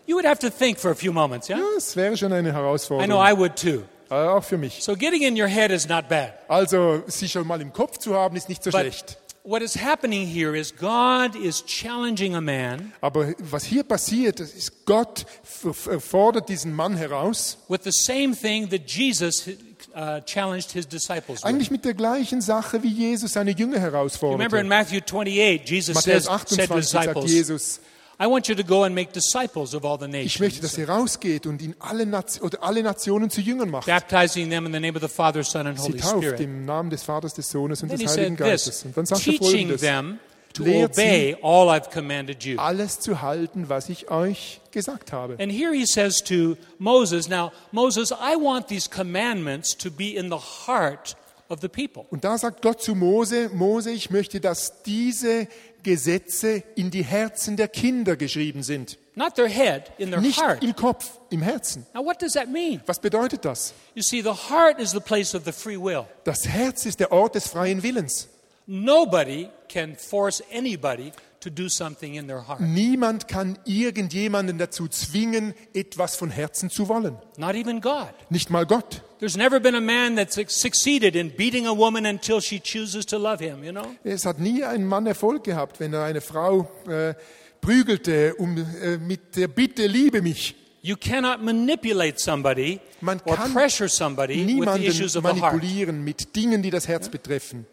[0.06, 1.58] You would have to think for a few moments, yeah?
[1.58, 3.10] Ja, es wäre schon eine I know Herausforderung.
[3.20, 3.82] I would too.
[4.10, 4.82] Äh, auch für mich.
[4.82, 6.32] So getting in your head is not bad.
[6.48, 9.18] Also, sie schon mal im Kopf zu haben, ist nicht so But schlecht.
[9.48, 14.84] What is happening here is God is challenging a man Aber was hier passiert, ist,
[14.84, 19.48] Gott fordert diesen Mann heraus, with the same thing that Jesus
[19.94, 23.92] uh, challenged his disciples eigentlich mit der gleichen Sache, wie Jesus seine Jünger Remember in
[23.94, 24.66] herausforderte.
[24.66, 27.80] Matthew 28, Jesus Matthäus says, said to 28 sagt disciples, Jesus,
[28.20, 30.88] I want you to go and make disciples of all the ich möchte, dass nations,
[30.88, 33.86] ihr rausgeht und in alle, Nation, oder alle Nationen zu Jüngern macht.
[33.86, 36.40] baptizing them in the name of the Father, Son, and Sie tauft Spirit.
[36.40, 38.84] im Namen des Vaters, des Sohnes und Then des he Heiligen Geistes.
[38.84, 40.18] Und dann sagt er folgendes, them
[40.52, 42.58] to obey all I've commanded you.
[42.58, 45.36] alles zu halten, was ich euch gesagt habe.
[45.40, 50.28] And here he says to Moses, now, Moses, I want these commandments to be in
[50.28, 51.14] the heart
[51.48, 52.04] of the people.
[52.10, 55.46] Und da sagt Gott zu Mose, Mose, ich möchte, dass diese
[55.82, 58.98] Gesetze in die Herzen der Kinder geschrieben sind.
[59.14, 60.62] Not their head, in their Nicht heart.
[60.62, 61.84] im Kopf, im Herzen.
[61.92, 62.80] Now, what does that mean?
[62.86, 63.74] Was bedeutet das?
[63.94, 66.04] You see, the heart is the place of the free will.
[66.24, 68.28] Das Herz ist der Ort des freien Willens.
[68.66, 71.10] Nobody can force anybody
[71.48, 72.60] to do something in their heart.
[72.60, 77.16] Niemand kann irgendjemanden dazu zwingen, etwas von Herzen zu wollen.
[77.36, 78.12] Not even God.
[78.30, 79.02] Nicht mal Gott.
[79.18, 83.18] There's never been a man that's succeeded in beating a woman until she chooses to
[83.18, 83.86] love him, you know?
[84.04, 87.14] Es hat nie ein Mann Erfolg gehabt, wenn er eine Frau äh,
[87.60, 90.54] prügelte um, äh, mit der Bitte, liebe mich.
[90.82, 95.54] You cannot manipulate somebody Man or kann pressure somebody with the issues of the heart.
[95.54, 97.66] manipulieren mit Dingen, die das Herz betreffen.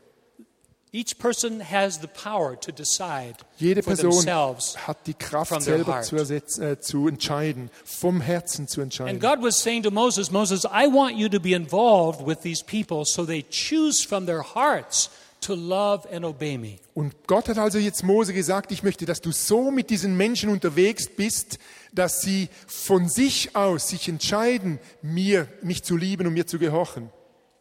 [0.96, 4.26] Each person has the power to decide Jede Person
[4.78, 9.20] hat die Kraft, selber zu, äh, zu entscheiden, vom Herzen zu And entscheiden.
[9.20, 13.04] God was saying to Moses, Moses, I want you to be involved with these people
[13.04, 15.10] so they choose from their hearts
[15.42, 16.78] to love and obey me.
[16.94, 20.50] Und Gott hat also jetzt Mose gesagt, ich möchte, dass du so mit diesen Menschen
[20.50, 21.60] unterwegs bist,
[21.92, 27.10] dass sie von sich aus sich entscheiden, mir, mich zu lieben und mir zu gehorchen.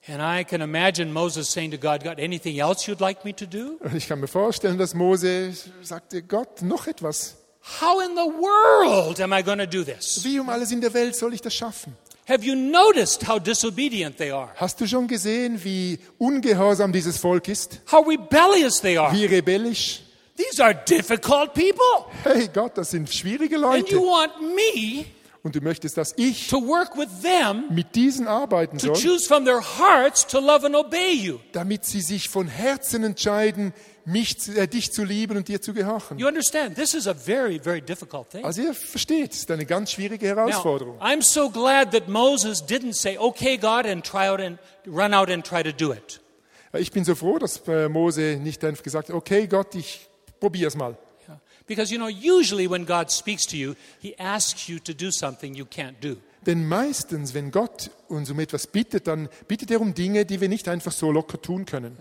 [0.06, 3.46] And I can imagine Moses saying to God, God, anything else you'd like me to
[3.46, 3.78] do?
[3.80, 7.36] Und ich kann mir vorstellen, dass Mose sagte, Gott, noch etwas.
[7.80, 10.22] How in the world am I going to do this?
[10.22, 11.96] Wie um alles in der Welt soll ich das schaffen?
[12.28, 14.50] Have you noticed how disobedient they are?
[14.56, 17.80] Hast du schon gesehen, wie ungehorsam dieses Volk ist?
[17.90, 19.10] How rebellious they are?
[19.14, 20.02] Wie rebellisch?
[20.36, 22.06] These are difficult people.
[22.24, 24.06] Hey Gott, das sind schwierige And you Leute.
[24.06, 25.06] want me
[25.44, 28.96] Und du möchtest, dass ich to work with them mit diesen arbeiten soll,
[31.52, 33.74] damit sie sich von Herzen entscheiden,
[34.06, 36.18] mich, äh, dich zu lieben und dir zu gehorchen.
[36.18, 36.76] You understand?
[36.76, 38.44] This is a very, very difficult thing.
[38.44, 40.98] Also ihr versteht, es ist eine ganz schwierige Now, Herausforderung.
[41.00, 45.30] I'm so glad that Moses didn't say, "Okay, God," and try out and run out
[45.30, 46.20] and try to do it.
[46.78, 50.08] Ich bin so froh, dass äh, Mose nicht einfach gesagt hat, okay Gott, ich
[50.40, 50.96] probier's mal.
[51.66, 55.54] Because you know, usually when God speaks to you, He asks you to do something
[55.54, 56.16] you can't do.
[56.44, 60.48] Denn meistens, wenn Gott uns um etwas bittet, dann bittet er um Dinge, die wir
[60.48, 61.96] nicht einfach so locker tun können.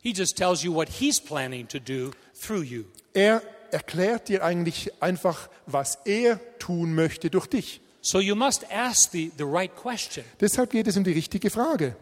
[0.00, 2.84] He just tells you what He's planning to do through you.
[3.14, 7.80] Er erklärt dir eigentlich einfach, was er tun möchte durch dich.
[8.00, 10.24] So you must ask the, the right question.
[10.40, 11.96] Deshalb geht es um die richtige Frage.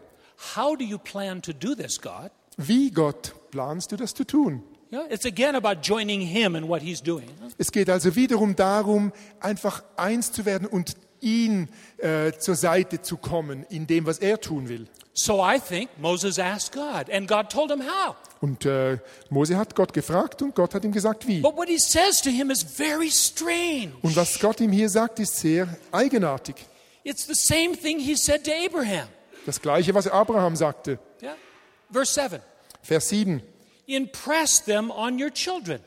[0.55, 2.31] How do you plan to do this, God?
[2.57, 4.63] Wie, Gott, planst du das zu tun?
[4.91, 7.29] Yeah, it's again about joining Him in what He's doing.
[7.57, 13.17] Es geht also wiederum darum, einfach eins zu werden und ihn äh, zur Seite zu
[13.17, 14.87] kommen in dem, was er tun will.
[15.13, 18.15] So I think Moses asked God, and God told him how.
[18.39, 21.41] Und äh, Mose hat Gott gefragt und Gott hat ihm gesagt, wie.
[21.41, 23.93] But what he says to him is very strange.
[24.03, 26.55] Und was Gott ihm hier sagt, ist sehr eigenartig.
[27.03, 29.07] It's the same thing he said to Abraham.
[29.45, 30.99] Das gleiche, was Abraham sagte.
[31.21, 31.35] Yeah?
[31.91, 32.39] Verse 7
[32.83, 33.41] Vers 7.
[33.87, 35.79] Impress them on your children.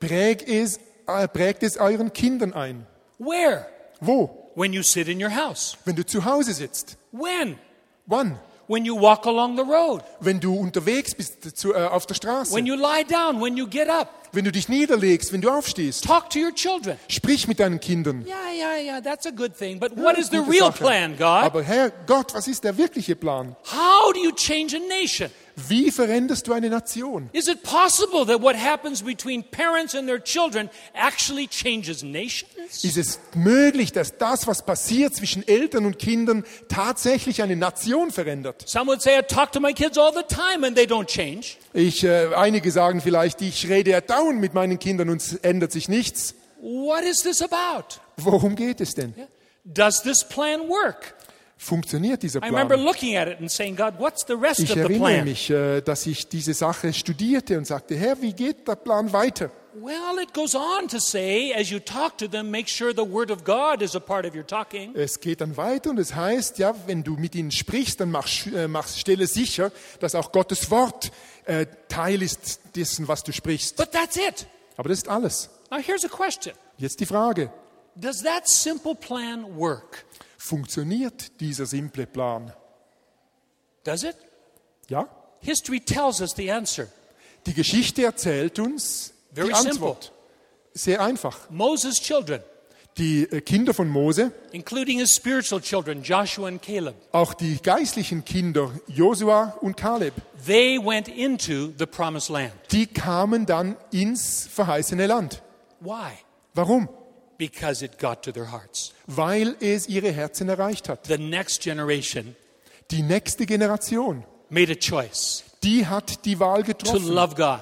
[0.00, 2.84] Präg es, äh, prägt es euren Kindern ein.
[3.18, 3.66] Where?
[4.00, 4.50] Wo?
[4.56, 5.76] When you sit in your house.
[5.84, 6.96] Wenn du zu Hause sitzt.
[7.12, 7.56] When?
[8.06, 8.38] Wann?
[8.66, 10.02] When you walk along the road.
[10.20, 12.52] Wenn du unterwegs bist zu, äh, auf der Straße.
[12.52, 13.40] When you lie down.
[13.40, 14.08] When you get up.
[14.32, 16.04] Wenn du dich niederlegst, wenn du aufstehst.
[16.04, 16.98] Talk to your children.
[17.08, 18.26] Sprich mit deinen Kindern.
[18.26, 19.78] Yeah, yeah, yeah, that's a good thing.
[19.78, 20.78] But what is the real Sache.
[20.78, 21.44] plan, God?
[21.44, 23.54] Aber Herr Gott, was ist der wirkliche Plan?
[23.70, 25.30] How do you change a nation?
[25.56, 27.30] Wie veränderst du eine Nation?
[27.32, 32.82] Is it possible that what happens between parents and their children actually changes nations?
[32.82, 38.68] Ist es möglich, dass das, was passiert zwischen Eltern und Kindern, tatsächlich eine Nation verändert?
[38.68, 41.56] Some would say, I talk to my kids all the time and they don't change.
[41.72, 45.70] Ich, äh, einige sagen vielleicht, ich rede ja dauernd mit meinen Kindern und es ändert
[45.70, 46.34] sich nichts.
[46.60, 48.00] What is this about?
[48.16, 49.14] Worum geht es denn?
[49.64, 51.14] Does this plan work?
[51.56, 52.86] Funktioniert dieser I remember Plan?
[52.86, 56.28] looking at it and saying, God, what's the rest Ich erinnere mich, äh, dass ich
[56.28, 59.50] diese Sache studierte und sagte, Herr, wie geht der Plan weiter?
[59.76, 63.30] Well, it goes on to say, as you talk to them, make sure the Word
[63.32, 64.94] of God is a part of your talking.
[64.94, 68.28] Es geht dann weiter und es heißt, ja, wenn du mit ihnen sprichst, dann mach,
[68.46, 71.10] äh, mach, stelle sicher, dass auch Gottes Wort
[71.46, 73.76] äh, Teil ist dessen, was du sprichst.
[73.76, 74.46] But that's it.
[74.76, 75.50] Aber das ist alles.
[75.70, 77.50] Now, here's a question Jetzt die Frage,
[77.96, 80.04] Does that simple plan work?
[80.44, 82.52] Funktioniert dieser simple Plan?
[83.82, 84.16] Does it?
[84.88, 85.08] Ja?
[85.40, 86.86] History tells us the answer.
[87.46, 89.70] Die Geschichte erzählt uns Very die simple.
[89.72, 90.12] Antwort.
[90.74, 91.50] Sehr einfach.
[91.50, 92.40] Moses' children,
[92.98, 98.24] Die äh, Kinder von Mose, including his spiritual children, Joshua and Caleb, auch die geistlichen
[98.24, 100.14] Kinder Josua und Kaleb,
[100.46, 102.52] they went into the promised land.
[102.70, 105.42] die kamen dann ins verheißene Land.
[105.80, 106.12] Why?
[106.54, 106.88] Warum?
[107.38, 108.92] Because it got to their hearts.
[109.06, 111.06] Weil es ihre Herzen erreicht hat.
[111.06, 112.36] The next generation
[112.90, 117.02] Die nächste Generation, made a choice die hat die Wahl getroffen.
[117.06, 117.60] to love God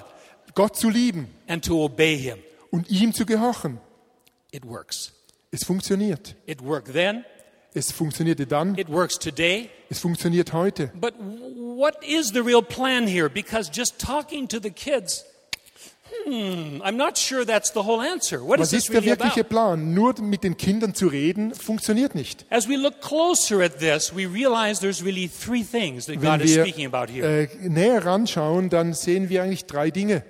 [0.54, 2.38] Gott zu lieben and to obey Him.
[2.70, 3.78] und ihm zu gehorchen.
[4.50, 5.12] It works.
[5.52, 6.34] Es funktioniert.
[6.46, 7.24] It worked then,
[7.74, 9.70] Es funktionierte dann, it works today.
[9.88, 10.90] es funktioniert heute.
[10.94, 13.30] But what is the real plan here?
[13.30, 15.24] Because just talking to the kids,
[16.26, 18.40] hmm, I'm not sure that's the whole answer.
[18.40, 19.48] What is Was this ist der really wirkliche about?
[19.48, 19.94] Plan?
[19.94, 22.46] Nur mit den Kindern zu reden, funktioniert nicht.
[22.50, 26.42] As we look closer at this, we realize there's really three things that Wenn God
[26.42, 27.26] is wir speaking about here.
[27.44, 30.24] äh, näher ranschauen, dann sehen wir eigentlich drei Dinge.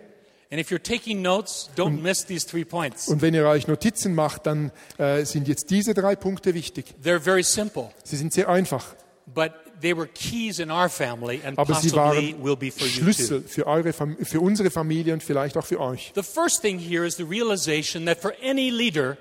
[0.50, 3.08] And if you're taking notes, don't miss these three points.
[3.08, 6.94] Und wenn ihr euch Notizen macht, dann äh, sind jetzt diese drei Punkte wichtig.
[7.02, 8.94] They're very simple, Sie sind sehr einfach,
[9.26, 12.98] but they were keys in our family and aber sie waren will be for you
[12.98, 13.02] too.
[13.02, 16.12] Schlüssel für, eure, für unsere Familie und vielleicht auch für euch.
[16.14, 19.16] The first thing here is the realization that for any leader,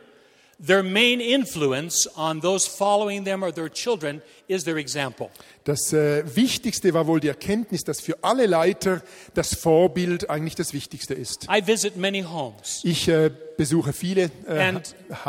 [0.65, 5.29] their main influence on those following them or their children is their example.
[5.63, 9.01] Das äh, Wichtigste war wohl die Erkenntnis, dass für alle Leiter
[9.33, 11.47] das Vorbild eigentlich das Wichtigste ist.
[11.49, 12.81] I visit many homes.
[12.83, 14.73] Ich äh, besuche viele äh,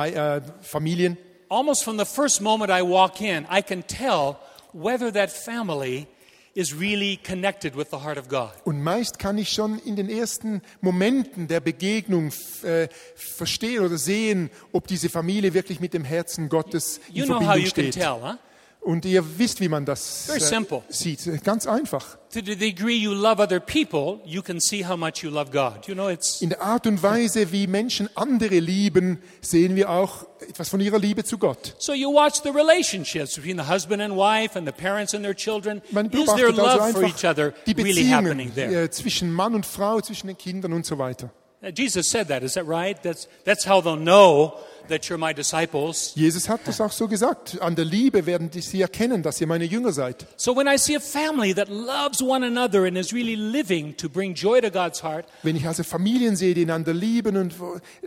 [0.06, 1.18] äh, Familien
[1.52, 4.38] Almost from the first moment I walk in, I can tell
[4.72, 6.06] whether that family
[6.54, 8.50] is really connected with the heart of God.
[8.64, 12.30] Und meist kann ich schon in den ersten Momenten der Begegnung
[12.62, 17.36] äh, verstehen oder sehen, ob diese Familie wirklich mit dem Herzen Gottes in You know
[17.36, 17.94] how Verbindung you can steht.
[17.94, 18.36] tell, huh?
[18.84, 20.82] Und ihr wisst, wie man das Very simple.
[20.88, 21.44] sieht.
[21.44, 22.18] Ganz einfach.
[22.32, 25.86] To the degree you love other people, you can see how much you love God.
[25.86, 30.26] You know, it's In der Art und Weise, wie Menschen andere lieben, sehen wir auch
[30.40, 31.76] etwas von ihrer Liebe zu Gott.
[31.78, 35.36] so you watch the relationships between the husband and wife and the parents and their
[35.36, 35.80] children.
[35.92, 38.84] Man Is there beobachtet also love for each other die really happening Beziehungen there?
[38.86, 41.30] äh, zwischen Mann und Frau, zwischen den Kindern und so weiter.
[41.62, 43.00] Uh, Jesus said that, is that right?
[43.02, 44.58] That's, that's how they'll know
[44.88, 46.12] that you're my disciples.
[46.16, 47.60] Jesus hat das auch so gesagt.
[47.60, 50.26] An der Liebe werden die sie erkennen, dass ihr meine Jünger seid.
[50.36, 54.08] So when I see a family that loves one another and is really living to
[54.08, 57.54] bring joy to God's heart, Wenn ich also Familien sehe, die einander lieben und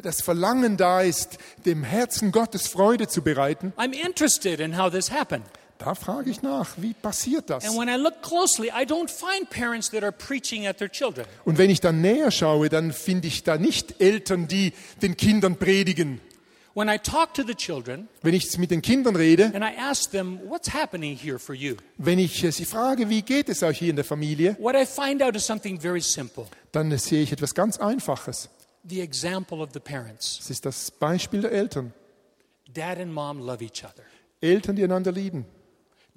[0.02, 5.12] das Verlangen da ist, dem Herzen Gottes Freude zu bereiten, I'm interested in how this
[5.12, 5.46] happened.
[5.78, 7.66] Da frage ich nach, wie passiert das?
[7.66, 11.26] And when I look closely, I don't find parents that are preaching at their children.
[11.44, 15.58] Und wenn ich dann näher schaue, dann finde ich da nicht Eltern, die den Kindern
[15.58, 16.22] predigen.
[16.74, 20.12] When I talk to the children Wenn ich mit den Kindern rede, and I ask
[20.12, 21.76] them, what's happening here for you?
[21.98, 24.86] wenn ich äh, sie frage, wie geht es euch hier in der Familie, What I
[24.86, 28.50] find out is something very simple dann sehe ich etwas ganz Einfaches.
[28.84, 30.38] the example of the parents.
[30.40, 31.94] Das ist das Beispiel der Eltern.
[32.74, 34.04] Dad and mom love each other.
[34.42, 35.46] Eltern, die einander lieben.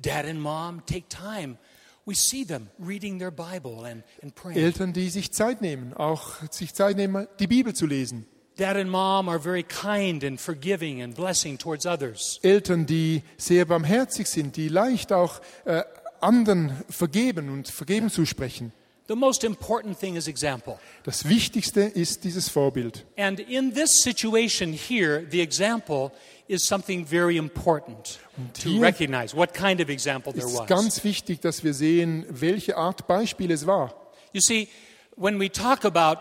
[0.00, 1.58] Dad and mom take time.
[2.06, 4.58] We see them reading their Bible and, and praying.
[4.58, 8.26] Eltern, die sich Zeit nehmen, auch sich Zeit nehmen, die Bibel zu lesen.
[8.56, 12.40] Dad and mom are very kind and forgiving and blessing towards others.
[12.42, 15.82] Eltern, die sehr barmherzig sind, die leicht auch äh,
[16.20, 18.72] anderen vergeben und Vergeben zusprechen.
[19.08, 20.78] The most important thing is example.
[21.04, 23.06] Das Wichtigste ist dieses Vorbild.
[23.16, 26.12] And in this situation here, the example
[26.48, 28.18] is something very important
[28.62, 30.66] to recognize what kind of example there Es ist was.
[30.66, 33.94] ganz wichtig, dass wir sehen, welche Art Beispiel es war.
[34.32, 34.68] You see,
[35.16, 36.20] when we talk about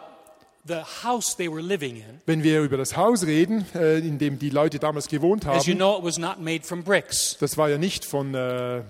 [0.66, 4.38] the house they were living in, Wenn wir über das Haus reden, äh, in dem
[4.38, 7.38] die Leute damals gewohnt as you haben, know, it was not made from bricks.
[7.40, 8.82] das war ja nicht von äh,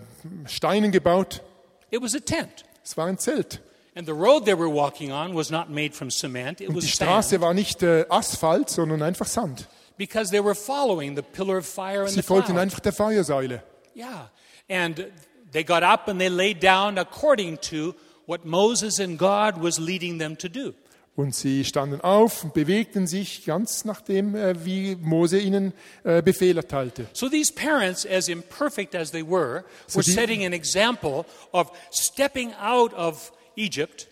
[0.46, 1.44] Steinen gebaut,
[1.92, 2.66] It was a tent.
[2.84, 3.62] es war ein Zelt.
[3.96, 6.84] And the road they were walking on was not made from cement, it Und was
[6.86, 7.10] die sand.
[7.10, 9.68] Straße war nicht äh, Asphalt, sondern einfach Sand.
[9.98, 12.60] Because they were following the pillar of fire and Sie the folgten cloud.
[12.60, 13.64] einfach der Feuersäule.
[13.96, 14.30] Yeah.
[14.70, 15.08] And
[15.52, 17.96] they got up and they laid down according to
[18.28, 20.74] what Moses and God was leading them to do.
[21.16, 25.74] Und sie standen auf und bewegten sich ganz nach dem, äh, wie Mose ihnen
[26.04, 27.08] äh, Befehl erteilte.
[27.14, 32.54] So these parents, as imperfect as they were, So were setting an example of stepping
[32.62, 34.08] out of Egypt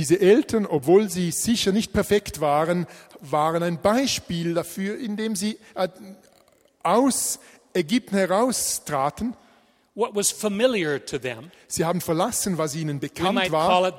[0.00, 2.86] Diese Eltern, obwohl sie sicher nicht perfekt waren,
[3.20, 5.88] waren ein Beispiel dafür, indem sie äh,
[6.82, 7.38] aus
[7.74, 9.34] Ägypten heraustraten.
[9.94, 11.50] what was familiar to them.
[11.68, 13.92] Sie haben verlassen, was ihnen bekannt war.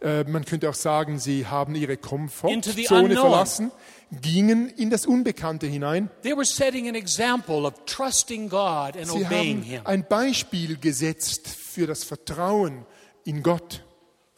[0.00, 3.70] Äh, man könnte auch sagen, sie haben ihre Komfortzone verlassen,
[4.10, 6.10] gingen in das Unbekannte hinein.
[6.24, 9.82] They were setting an example of trusting God and Sie haben Him.
[9.84, 12.84] ein Beispiel gesetzt für das Vertrauen
[13.24, 13.84] in Gott.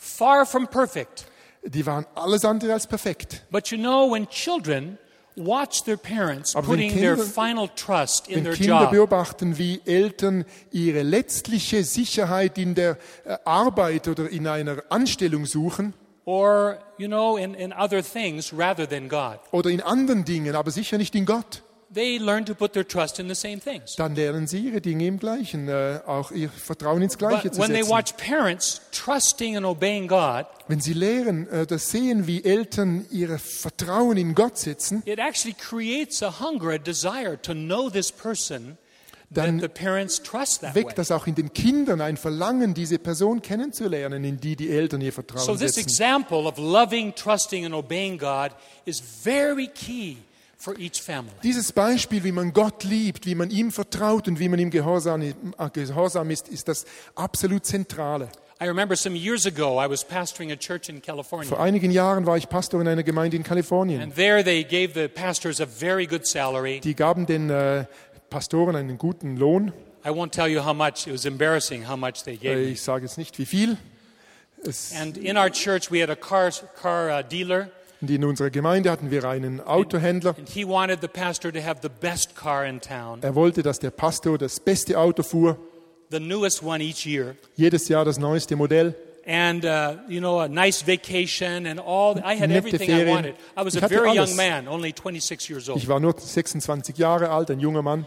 [0.04, 1.26] Far from perfect.
[1.62, 3.44] Die waren alles andere als perfekt.
[3.50, 4.98] But you know, when children
[5.36, 9.80] watch their parents Aber putting their Kinder- final trust in their Kinder job, beobachten, wie
[9.84, 15.94] Eltern ihre letztliche Sicherheit in der äh, Arbeit oder in einer Anstellung suchen
[16.24, 20.72] or, you know, in, in other things rather than God, oder in anderen Dingen, aber
[20.72, 21.62] sicher nicht in Gott,
[21.94, 23.94] they learn to put their trust in the same things.
[23.96, 27.60] dann lernen sie ihre Dinge im Gleichen, äh, auch ihr Vertrauen ins Gleiche But zu
[27.60, 27.90] when they setzen.
[27.96, 33.38] watch parents trusting and obeying God, Wenn sie lehren, äh, das sehen, wie Eltern ihr
[33.38, 38.78] Vertrauen in Gott setzen, it actually creates a hunger, a desire to know this person
[39.34, 44.70] Dann weckt das auch in den Kindern ein Verlangen, diese Person kennenzulernen, in die die
[44.70, 45.88] Eltern ihr Vertrauen So this setzen.
[45.88, 48.50] example of loving, trusting, and obeying God
[48.84, 50.18] is very key.
[51.42, 55.22] Dieses Beispiel, wie man Gott liebt, wie man ihm vertraut und wie man ihm gehorsam,
[55.22, 56.84] äh, ist, ist das
[57.14, 58.28] absolut Zentrale.
[58.62, 62.36] I remember some years ago I was pastoring a church in Vor einigen Jahren war
[62.36, 64.00] ich Pastor in einer Gemeinde in Kalifornien.
[64.00, 66.78] And there they gave the pastors a very good salary.
[66.78, 67.86] Die gaben den äh,
[68.30, 69.72] Pastoren einen guten Lohn.
[70.04, 71.08] I won't tell you how much.
[71.08, 72.62] It was embarrassing how much they gave me.
[72.70, 73.78] ich sage jetzt nicht, wie viel.
[74.64, 77.68] Es, And in our church we had a car car uh, dealer,
[78.02, 80.34] und in unserer Gemeinde hatten wir einen Autohändler.
[80.36, 83.78] and he wanted the pastor to have the best car in town, Er wollte, dass
[83.78, 85.56] der Pastor das beste Auto fuhr,
[86.10, 87.36] the newest one each year.
[87.56, 88.94] jedes Jahr das neueste Modell.
[89.24, 93.64] and uh, you know a nice vacation and all i had everything i wanted i
[93.64, 94.30] was Ich a very alles.
[94.30, 98.04] young man only 26 years old Ich war nur 26 Jahre alt, ein junger Mann.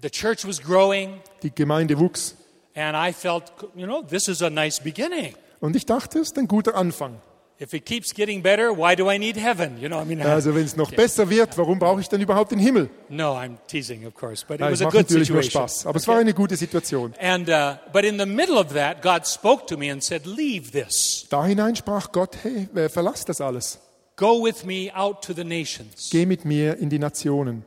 [0.00, 2.36] the church was growing Die Gemeinde wuchs.
[2.74, 5.34] And I felt, you know, this is a nice beginning.
[5.60, 7.16] Und ich dachte, es ist ein guter Anfang.
[7.62, 9.76] If it keeps getting better, why do I need heaven?
[9.78, 12.52] You know, I mean, Also wenn es noch besser wird, warum brauche ich dann überhaupt
[12.52, 12.88] den Himmel?
[13.10, 15.68] no, I'm teasing, of course, but it Ja, was a good natürlich nur situation.
[15.68, 15.86] Spaß.
[15.86, 17.12] Aber es war eine gute Situation.
[17.20, 20.70] And uh, but in the middle of that, God spoke to me and said, "Leave
[20.70, 21.26] this.
[21.28, 23.78] Da hinein sprach Gott, hey, äh, verlass das alles.
[24.16, 27.64] Go with me out to the nations." Geh mit mir in die Nationen.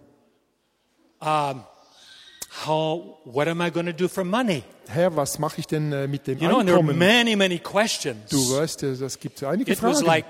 [2.66, 3.18] How?
[3.26, 4.64] What am I going to do for money?
[4.88, 6.98] Herr, was mache ich denn äh, mit dem You know, and there Einkommen?
[6.98, 8.30] many, many questions.
[8.30, 10.06] Du weißt, das gibt einige It was Fragen.
[10.08, 10.26] like,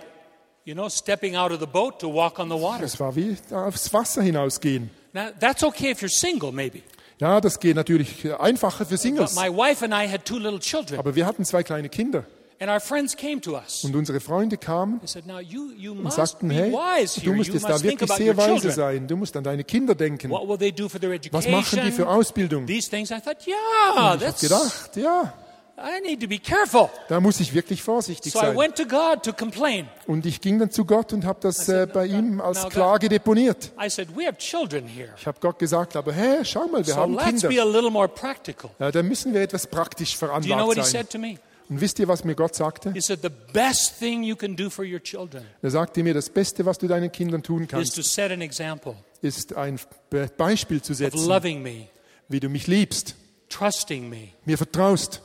[0.64, 2.84] you know, stepping out of the boat to walk on the water.
[2.84, 4.90] Es war wie aufs Wasser hinausgehen.
[5.12, 6.82] Now, that's okay if you're single, maybe.
[7.20, 9.36] Ja, das geht natürlich einfacher für But Singles.
[9.36, 12.26] my wife and I had two little children, Aber wir hatten zwei kleine Kinder.
[12.64, 13.84] And our friends came to us.
[13.84, 17.34] Und unsere Freunde kamen said, "Now you, you und must sagten, be hey, wise du
[17.34, 18.72] musst You jetzt da must think wirklich about sehr your weise children.
[18.76, 19.08] sein.
[19.08, 20.32] Du musst an deine Kinder denken.
[20.32, 22.08] What will they do for their Was machen die für education?
[22.08, 22.66] Ausbildung?
[22.66, 23.56] These things." I thought, yeah,
[23.94, 24.42] Ich habe that's.
[24.42, 25.34] gedacht, ja,
[25.76, 26.88] I need to be careful.
[27.10, 28.56] da muss ich wirklich vorsichtig So I sein.
[28.58, 29.88] went to God to complain.
[30.06, 33.10] Und ich ging dann zu Gott und habe das äh, bei ihm als God- Klage
[33.10, 33.72] deponiert.
[33.84, 36.94] I said, "We have children here, Ich habe Gott gesagt, aber hä, schau mal, wir
[36.94, 37.64] so haben let's be Kinder.
[37.64, 40.50] a little more practical." Ja, da müssen wir etwas praktisch Do you know what he
[40.50, 40.86] veranlagt sein.
[40.86, 41.38] said to me?
[41.74, 42.94] Und wisst ihr, was mir Gott sagte?
[42.94, 46.30] He said, "The best thing you can do for your children Er sagte mir, das
[46.30, 49.80] Beste, was du deinen Kindern tun is kannst, to set an example ist ein
[50.12, 51.88] Be- Beispiel zu of setzen, loving me,
[52.30, 53.16] wie du mich liebst,
[53.50, 55.22] trusting me, mir vertraust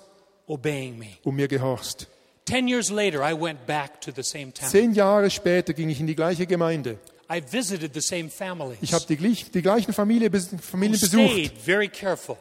[0.46, 2.06] obeying me." und mir gehorchst.
[2.46, 4.70] Ten years later, I went back to the same town.
[4.70, 6.96] Zehn Jahre später ging ich in die gleiche Gemeinde.
[7.30, 8.78] I visited the same families.
[8.80, 12.38] Ich habe die, gleich- die gleichen Familie, bes- who Familien besucht stayed very careful.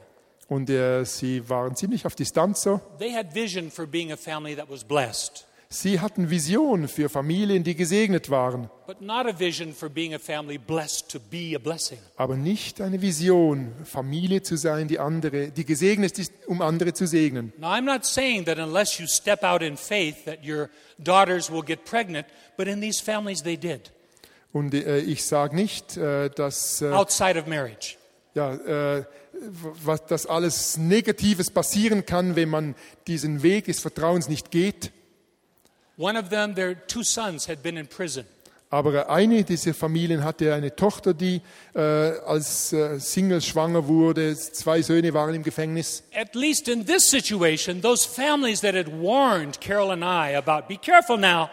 [0.48, 2.80] Und äh, sie waren ziemlich auf Distanz so.
[3.00, 7.62] They had vision for being a family that was blessed, Sie hatten Vision für Familien,
[7.62, 11.60] die gesegnet waren, but not a vision for being a family blessed to be a
[11.60, 12.00] blessing.
[12.16, 17.06] aber nicht eine Vision, Familie zu sein, die andere, die gesegnet ist, um andere zu
[17.06, 17.52] segnen.
[17.58, 20.70] Now, I'm not saying that unless you step out in faith that your
[21.00, 23.92] daughters will get pregnant, but in these families they did,
[24.54, 27.98] Und äh, ich sage nicht, äh, dass äh, outside of marriage.
[28.38, 28.54] Ja,
[28.98, 29.04] äh,
[29.84, 32.76] was das alles Negatives passieren kann, wenn man
[33.08, 34.92] diesen Weg des Vertrauens nicht geht.
[35.98, 38.26] One of them, their two sons had been in prison.
[38.70, 41.42] Aber eine dieser Familien hatte eine Tochter, die
[41.74, 44.36] äh, als äh, Single schwanger wurde.
[44.36, 46.04] Zwei Söhne waren im Gefängnis.
[46.14, 50.78] At least in this situation, those families that had warned Carol and I about, be
[50.78, 51.50] careful now,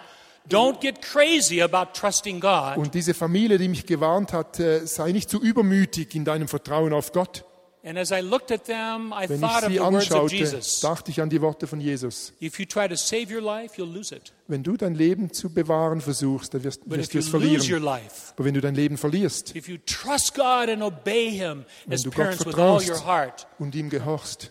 [0.48, 2.76] don't get crazy about trusting God.
[2.76, 6.92] Und diese Familie, die mich gewarnt hat, äh, sei nicht zu übermütig in deinem Vertrauen
[6.92, 7.44] auf Gott.
[7.86, 10.16] And as I looked at them, I Wenn ich thought of sie the words of
[10.22, 10.80] anschaute, Jesus.
[10.80, 12.32] dachte ich an die Worte von Jesus.
[12.40, 14.32] If you try to save your life, you'll lose it.
[14.48, 17.58] Wenn du dein Leben zu bewahren versuchst, dann wirst, But wirst if du you es
[17.58, 17.82] verlieren.
[17.82, 22.02] life, Aber wenn du dein Leben verlierst if you trust God and obey Him as
[22.02, 24.50] du Gott parents with all vertraust, your heart, und ihm gehorchst,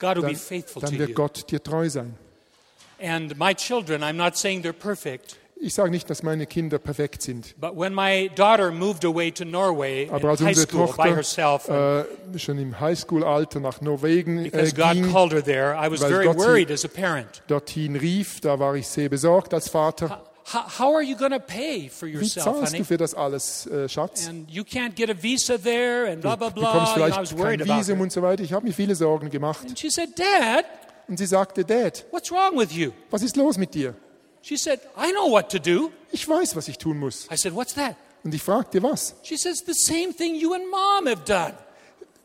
[0.00, 1.14] God will be dann, faithful to dann wird you.
[1.14, 2.16] Gott dir treu sein.
[3.00, 7.22] And my children, I'm not saying they're perfect, Ich sage nicht, dass meine Kinder perfekt
[7.22, 7.54] sind.
[7.60, 11.66] but when my daughter moved away to Norway Aber als high unsere school by herself,
[11.66, 16.00] Tochter äh, schon im Highschool-Alter nach Norwegen äh, God ging, called her there, I was
[16.00, 17.42] very Gott worried as a parent.
[17.46, 20.22] dorthin rief, da war ich sehr besorgt als Vater.
[20.52, 22.78] How, are you going to pay for Wie yourself, zahlst honey?
[22.80, 24.28] du für das alles, äh, Schatz?
[24.28, 27.70] And you can't get a visa there, and blah blah Du bekommst vielleicht worried kein
[27.70, 28.42] about Visum und so weiter.
[28.42, 29.64] Ich habe mir viele Sorgen gemacht.
[29.66, 30.66] And she said, Dad,
[31.08, 32.92] Und sie sagte, Dad, what's wrong with you?
[33.10, 33.94] was ist los mit dir?
[34.42, 35.90] She said, I know what to do.
[36.12, 37.26] Ich weiß, was ich tun muss.
[37.30, 37.96] I said, What's that?
[38.24, 39.14] Und ich fragte, was?
[39.22, 41.54] She says, The same thing you and mom have done.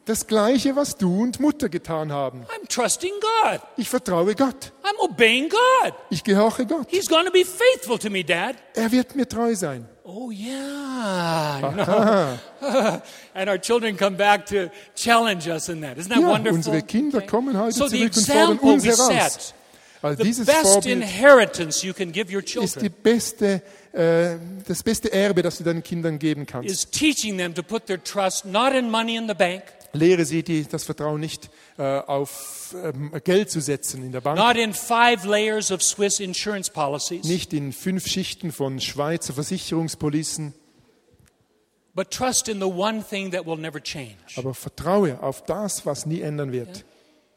[0.10, 2.44] Das Gleiche, was du und Mutter getan haben.
[2.46, 3.62] I'm trusting God.
[3.78, 4.72] Ich vertraue Gott.
[4.82, 5.94] I'm obeying God.
[6.10, 6.88] Ich gehorche Gott.
[6.90, 8.56] He's going to be faithful to me, Dad.
[8.74, 9.88] Er wird mir treu sein.
[10.04, 11.60] Oh, yeah.
[11.62, 12.38] You know?
[13.36, 16.00] and our children come back to challenge us in that.
[16.00, 16.58] Isn't that Ja, wonderful?
[16.58, 19.34] unsere Kinder kommen heute so the zurück und fordern uns heraus.
[19.34, 19.54] set,
[20.02, 23.62] Weil the dieses best Vorbild inheritance you can give your ist die children beste,
[23.94, 24.38] äh,
[24.68, 26.68] das beste Erbe, das du deinen Kindern geben kannst.
[26.72, 29.62] is teaching them to put their trust not in money in the bank,
[29.94, 34.38] Lehre sie, die, das Vertrauen nicht äh, auf ähm, Geld zu setzen in der Bank,
[34.38, 40.54] not in five layers of Swiss insurance policies, nicht in fünf Schichten von Schweizer Versicherungspolicen,
[41.96, 46.06] but trust in the one thing that will never change aber vertraue auf das, was
[46.06, 46.86] nie ändern wird.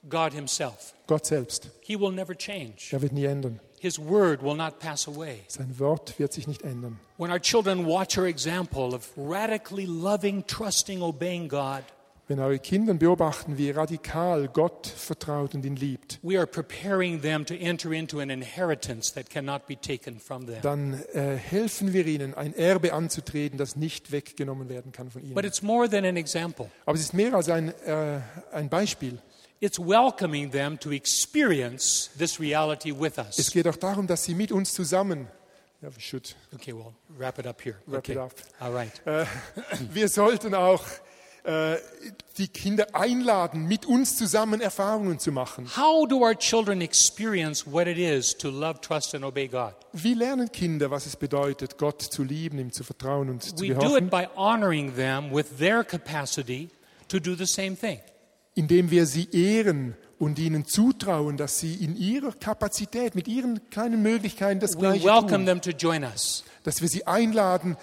[0.08, 0.94] God Himself.
[1.06, 1.70] Gott selbst.
[1.80, 2.88] He will never change.
[2.90, 3.60] Er wird nie ändern.
[3.82, 5.40] His word will not pass away.
[5.48, 7.00] Sein Wort wird sich nicht ändern.
[7.18, 11.82] When our children watch our example of radically loving, trusting, obeying God,
[12.28, 17.44] Wenn eure Kinder beobachten, wie radikal Gott vertraut und ihn liebt, we are preparing them
[17.44, 20.60] to enter into an inheritance that cannot be taken from them.
[20.62, 25.30] dann äh, helfen wir ihnen, ein Erbe anzutreten, das nicht weggenommen werden kann von But
[25.30, 25.44] ihnen.
[25.44, 26.70] it's more than an example.
[26.86, 28.20] Aber es ist mehr als ein, äh,
[28.52, 29.18] ein Beispiel.
[29.58, 33.50] It's welcoming them to experience this reality with Es us.
[33.50, 35.26] geht auch darum, dass sie mit uns zusammen,
[35.80, 37.76] ja, we should, Okay, well, wrap it up here.
[37.86, 38.12] Wrap okay.
[38.12, 38.32] it up.
[38.60, 38.92] All right.
[39.06, 39.24] äh,
[39.92, 40.82] wir sollten auch
[41.44, 41.76] äh,
[42.38, 45.66] die Kinder einladen, mit uns zusammen Erfahrungen zu machen.
[45.76, 49.74] How do our children experience what it is to love, trust, and obey God?
[49.92, 53.68] Wie lernen Kinder, was es bedeutet, Gott zu lieben, ihm zu vertrauen und zu We
[53.68, 54.04] do gehorchen?
[54.06, 56.70] it by honoring them with their capacity
[57.08, 57.98] to do the same thing.
[58.54, 64.02] indem wir sie ehren und ihnen zutrauen, dass sie in ihrer Kapazität, mit ihren kleinen
[64.02, 65.46] Möglichkeiten das We Gleiche welcome tun.
[65.46, 67.76] them to join us, Dass wir sie einladen,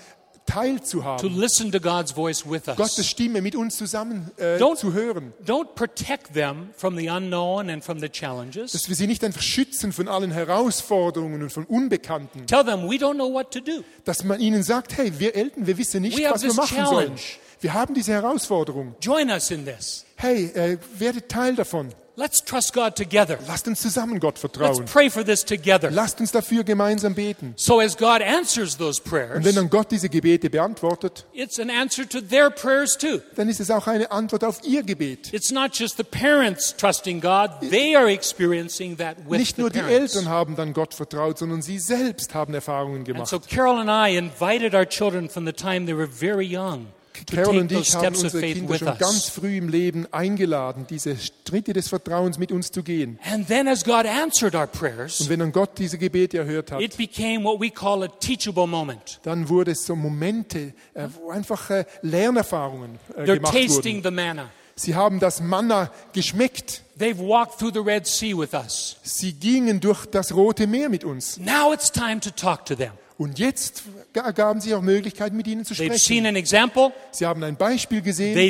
[0.45, 3.05] to teilzuhaben, listen to God's voice with Gottes us.
[3.07, 5.33] Stimme mit uns zusammen äh, Don't- zu hören.
[5.45, 8.71] Don't protect them from the unknown and from the challenges.
[8.71, 12.45] Dass wir sie nicht einfach schützen von allen Herausforderungen und von Unbekannten.
[12.47, 13.83] Tell them we don't know what to do.
[14.05, 17.05] Dass man ihnen sagt, hey, wir Eltern, wir wissen nicht, We was wir machen sollen.
[17.07, 17.21] challenge.
[17.61, 18.95] Wir haben diese Herausforderung.
[19.01, 20.05] Join us in this.
[20.15, 21.89] Hey, äh, werdet Teil davon.
[22.19, 23.39] Let's trust God together.
[23.47, 24.85] Lasst uns zusammen Gott Let's vertrauen.
[24.85, 25.89] pray for this together.
[25.89, 27.53] Lasst uns dafür gemeinsam beten.
[27.55, 31.69] So as God answers those Und wenn prayers, dann Gott diese Gebete beantwortet, it's an
[31.69, 33.21] answer to their prayers too.
[33.37, 35.33] dann ist es auch eine Antwort auf ihr Gebet.
[35.33, 39.69] It's not just the parents trusting God, they are experiencing that with Nicht the nur
[39.69, 39.79] die.
[39.79, 43.27] Eltern haben dann Gott vertraut, sondern sie selbst haben Erfahrungen And gemacht.
[43.27, 46.98] so Carol and I invited our children from the time they were very young to
[47.25, 51.87] Carol und ich haben unsere Kinder schon ganz früh im Leben eingeladen, diese Schritte des
[51.89, 53.19] Vertrauens mit uns zu gehen.
[53.31, 56.81] And then as God answered our prayers, Und wenn dann Gott diese Gebete erhört hat,
[56.81, 59.19] it became what we call a teachable moment.
[59.23, 64.03] dann wurde es so Momente, äh, wo einfach äh, Lernerfahrungen äh, They're gemacht tasting wurden.
[64.03, 64.49] the manna.
[64.75, 66.83] Sie haben das Manna geschmeckt.
[66.97, 68.95] They've walked through the Red Sea with us.
[69.03, 71.37] Sie gingen durch das Rote Meer mit uns.
[71.37, 72.91] Now it's time to talk to them.
[73.19, 76.25] Und jetzt gaben sie auch Möglichkeiten, mit ihnen zu sprechen.
[76.37, 76.93] example.
[77.11, 78.33] Sie haben ein Beispiel gesehen.
[78.33, 78.47] Sie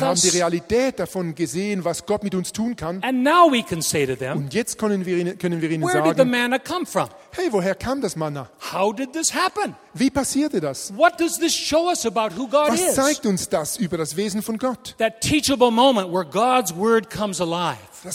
[0.00, 0.28] haben die.
[0.30, 3.02] Realität davon gesehen, was Gott mit uns tun kann.
[3.02, 5.82] And now we can say to them, Und jetzt können wir ihnen, können wir ihnen
[5.84, 7.10] where did the sagen, manna come from?
[7.32, 8.48] hey, woher kam das Manna?
[8.72, 9.76] How did this happen?
[9.94, 10.96] Wie passierte das?
[10.96, 14.42] What does this show us about who God Was zeigt uns das über das Wesen
[14.42, 14.96] von Gott?
[14.98, 15.12] Das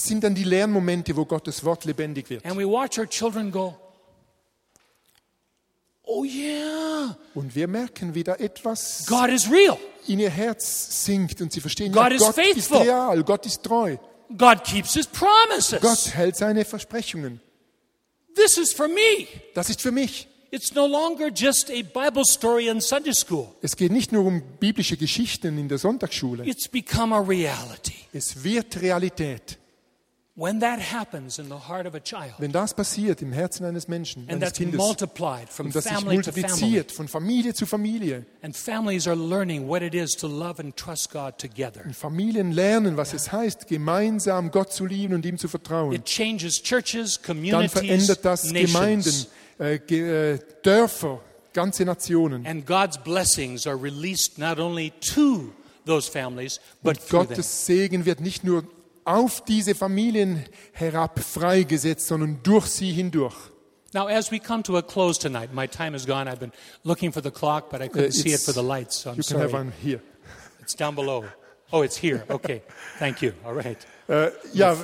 [0.04, 2.44] sind dann die Lernmomente, wo Gottes Wort lebendig wird.
[6.12, 9.78] Oh yeah, Und wir merken, wie da etwas God is real.
[10.08, 12.82] in ihr Herz sinkt und sie verstehen, God ja, is Gott ist faithful.
[12.82, 13.96] real, Gott ist treu.
[14.36, 15.80] God keeps his promises.
[15.82, 17.40] Gott hält seine Versprechungen.
[18.34, 19.28] This is for me.
[19.54, 20.28] Das ist für mich.
[20.52, 23.54] It's no longer just a Bible story in Sunday school.
[23.62, 26.44] Es geht nicht nur um biblische Geschichten in der Sonntagsschule.
[26.46, 27.94] It's become a reality.
[28.14, 29.60] Es wird Realität.
[30.36, 33.90] When that happens in the heart of a child, Wenn das passiert im Herzen eines
[33.90, 38.56] Menschen, eines that's Kindes, multiplied from und das sich multipliziert von Familie zu Familie, and
[38.56, 42.96] families are learning what it is to love and trust God together, und Familien lernen,
[42.96, 47.68] was es heißt, gemeinsam Gott zu lieben und ihm zu vertrauen, it changes churches, dann
[47.68, 49.28] verändert das Gemeinden.
[49.60, 51.20] Äh, äh, Dörfer,
[51.54, 52.46] ganze Nationen.
[52.46, 55.52] And God's blessings are released not only to
[55.86, 57.10] those families, but Und.
[57.10, 58.64] Gottes Segen wird nicht nur
[59.06, 63.36] auf diese Familien herab freigesetzt, sondern durch sie hindurch.
[63.92, 66.28] Now, as we come to a close tonight, my time is gone.
[66.30, 66.52] I've been
[66.84, 69.18] looking for the clock, but I couldn't Uh, see it for the lights, so I'm
[69.18, 69.64] You can have sorry.
[69.66, 70.00] one here.
[70.62, 71.26] It's down below.
[71.72, 72.24] Oh, it's here.
[72.30, 72.62] Okay.
[73.00, 73.34] Thank you.
[73.44, 73.78] All right.
[74.08, 74.76] Äh, ja, A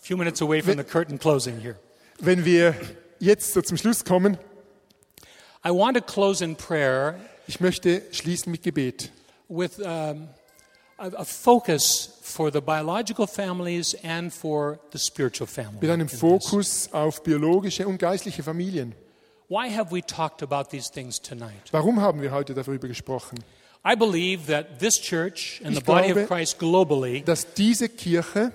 [0.00, 1.76] few minutes away from the curtain closing here.
[2.20, 2.74] wenn wir
[3.18, 4.38] jetzt so zum Schluss kommen,
[5.64, 9.10] I want to close in prayer ich möchte schließen mit Gebet.
[9.48, 10.28] with um,
[10.98, 15.78] a, a focus for the biological families and for the spiritual family.
[15.80, 16.08] Mit einem.
[16.08, 18.94] Fokus auf biologische und geistliche Familien.
[19.48, 21.70] Why have we talked about these things tonight?
[21.70, 23.38] Warum haben wir heute darüber gesprochen?
[23.84, 27.88] I believe that this church and Ich the body glaube, of Christ globally Dass diese
[27.88, 28.50] Kirche,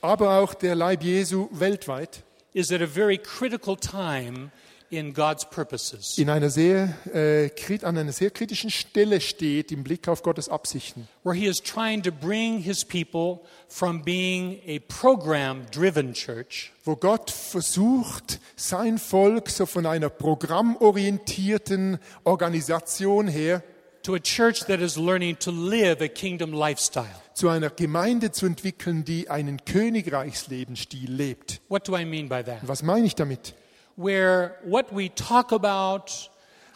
[0.00, 2.22] aber auch der Leib Jesu weltweit
[2.56, 4.50] is at a very critical time
[4.88, 6.16] in God's purposes.
[6.16, 10.48] in einer sehr, äh, krit- an einer sehr kritischen Stelle steht im Blick auf Gottes
[10.48, 16.72] Absichten, where he is trying to bring his people from being a program driven church
[16.84, 23.62] wo Gott versucht, sein Volk so von einer programmorientierten Organisation her
[24.02, 27.20] to a church that is learning to live a kingdom lifestyle.
[27.36, 31.60] Zu einer Gemeinde zu entwickeln, die einen Königreichslebensstil lebt.
[31.68, 32.66] What do I mean by that?
[32.66, 33.54] Was meine ich damit?
[33.96, 36.30] Where what we talk about,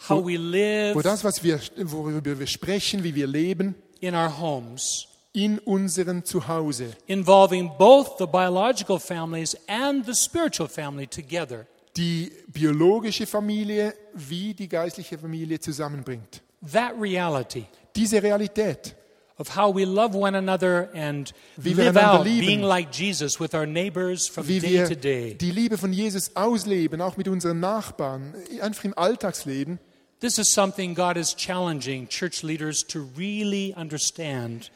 [0.07, 4.39] how we live wo das, was wir, worüber wir sprechen, wie wir leben, in our
[4.39, 11.65] homes, in unserem Zuhause, involving both the biological families and the spiritual family together.
[11.97, 16.41] die biologische Familie wie die geistliche Familie zusammenbringt.
[16.71, 18.95] That reality Diese Realität,
[19.41, 22.45] of how we love one another and Wie live out lieben.
[22.45, 25.33] being like Jesus with our neighbors from wie day to day.
[25.33, 29.79] die Liebe von Jesus ausleben, auch mit unseren Nachbarn, einfach im Alltagsleben,
[30.19, 34.69] This is something God is challenging church leaders to really understand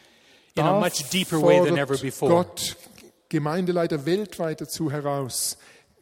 [0.55, 2.29] in a much deeper way than ever before.
[2.29, 2.75] Gott
[3.29, 5.57] Gemeindeleiter weltweit dazu heraus,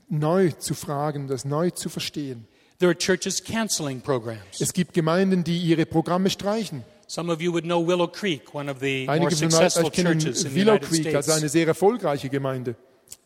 [0.07, 2.47] neu zu fragen, das neu zu verstehen.
[2.79, 4.61] There are churches canceling programs.
[4.61, 6.83] Es gibt Gemeinden, die ihre Programme streichen.
[7.07, 10.43] Some of you would know Willow Creek, one of the more Einige von successful churches
[10.45, 11.29] in the Willow United Creek States.
[11.29, 12.75] eine sehr erfolgreiche Gemeinde.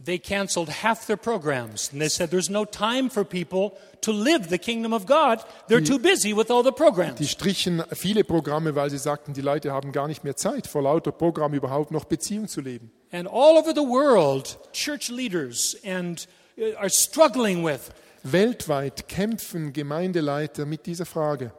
[0.04, 1.92] They canceled half their programs.
[1.92, 3.72] And they said there's no time for people
[4.02, 5.40] to live the kingdom of God.
[5.70, 7.30] They're too busy with all the Die programs.
[7.30, 11.12] strichen viele Programme, weil sie sagten, die Leute haben gar nicht mehr Zeit, vor lauter
[11.12, 12.92] Programm überhaupt noch Beziehung zu leben.
[13.12, 17.90] And all over the world, church leaders and uh, are struggling with
[18.24, 21.52] Weltweit kämpfen Gemeindeleiter mit dieser Frage.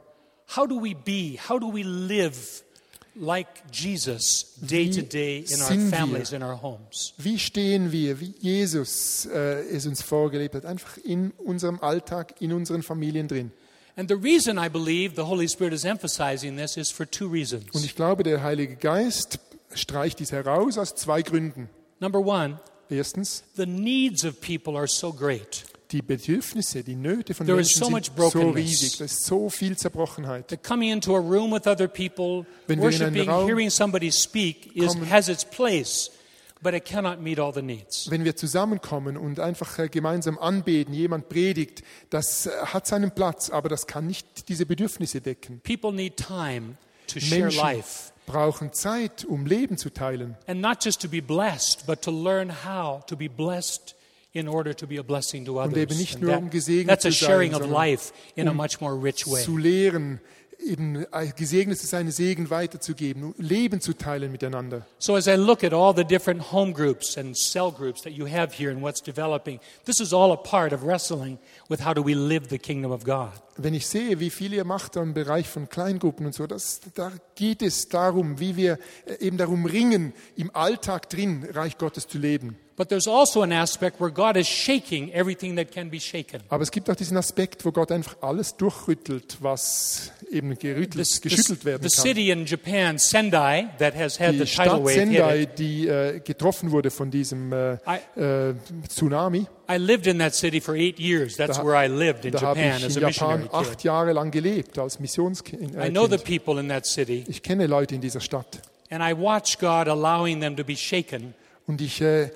[0.56, 2.62] How do we be, how do we live
[3.20, 7.14] like Jesus day to day in our families, in our homes.
[7.18, 12.52] Wie stehen wir, wie Jesus äh, es uns vorgelebt hat, einfach in unserem Alltag, in
[12.52, 13.50] unseren Familien drin.
[13.96, 17.32] And the reason I believe the Holy Spirit is emphasizing this is for two Und
[17.32, 17.84] reasons.
[17.84, 19.40] ich glaube, der Heilige Geist
[19.74, 21.68] streicht dies heraus aus zwei Gründen.
[21.98, 25.64] Number one, Erstens, the needs of people are so great.
[25.90, 29.24] Die Bedürfnisse, die Nöte von There is Menschen so sind much so riesig, da ist
[29.24, 30.48] so viel Zerbrochenheit.
[30.48, 35.28] That coming into a room with other people, Wenn worshiping, hearing somebody speak is, has
[35.28, 36.10] its place,
[36.60, 38.10] but it cannot meet all the needs.
[38.10, 43.48] Wenn wir zusammenkommen und einfach äh, gemeinsam anbeten, jemand predigt, das äh, hat seinen Platz,
[43.48, 45.60] aber das kann nicht diese Bedürfnisse decken.
[45.60, 46.76] People need time
[47.06, 48.12] to share Menschen life.
[48.26, 50.36] brauchen Zeit, um Leben zu teilen.
[50.46, 53.94] And not just to be blessed, but to learn how to be blessed
[54.38, 55.76] in order to be a blessing to others.
[55.76, 58.50] eben nicht nur, um gesegnet that's a zu sein, sharing of sondern life in a
[58.50, 59.42] um much more rich way.
[59.42, 60.20] Zu lehren,
[60.58, 64.86] eben äh, gesegnet zu sein, Segen weiterzugeben, Leben zu teilen miteinander.
[64.98, 68.26] So, as I look at all the different home groups and cell groups that you
[68.26, 72.04] have here and what's developing, this is all a part of wrestling with how do
[72.04, 73.32] we live the kingdom of God.
[73.56, 77.12] Wenn ich sehe, wie viel ihr macht im Bereich von Kleingruppen und so, das, da
[77.34, 82.18] geht es darum, wie wir äh, eben darum ringen, im Alltag drin Reich Gottes zu
[82.18, 82.56] leben.
[82.78, 86.40] But there's also an aspect where God is shaking everything that can be shaken.
[86.48, 91.20] Aber es gibt auch diesen Aspekt, wo Gott einfach alles durchrüttelt, was eben gerüttelt, This,
[91.20, 92.04] geschüttelt werden the kann.
[92.04, 95.88] city in Japan, Sendai, that has had Die the tidal Stadt wave hit Sendai, die
[95.88, 98.54] äh, getroffen wurde von diesem äh, I- äh,
[98.88, 101.36] Tsunami, I lived in that city for eight years.
[101.36, 103.70] That's Da- where I lived in habe Japan ich as in a missionary Japan kid.
[103.72, 105.74] acht Jahre lang gelebt als Missionskind.
[105.74, 108.60] I know the people in that city, Ich kenne Leute in dieser Stadt.
[108.90, 111.34] and I watch God allowing them to be shaken
[111.68, 112.30] Und ich äh,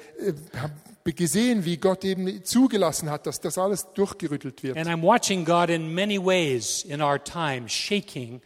[0.57, 4.77] habe gesehen, wie Gott eben zugelassen hat, dass das alles durchgerüttelt wird.
[4.77, 8.43] And I'm watching God in many ways in our time shaking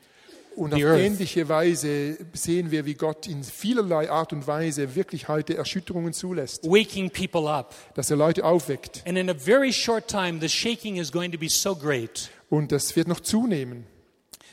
[0.55, 5.57] Und auf ähnliche Weise sehen wir, wie Gott in vielerlei Art und Weise wirklich heute
[5.57, 7.75] Erschütterungen zulässt, waking people up.
[7.95, 9.03] dass er Leute aufweckt.
[9.07, 12.71] And in a very short time, the shaking is going to be so great Und
[12.71, 13.87] das wird noch zunehmen.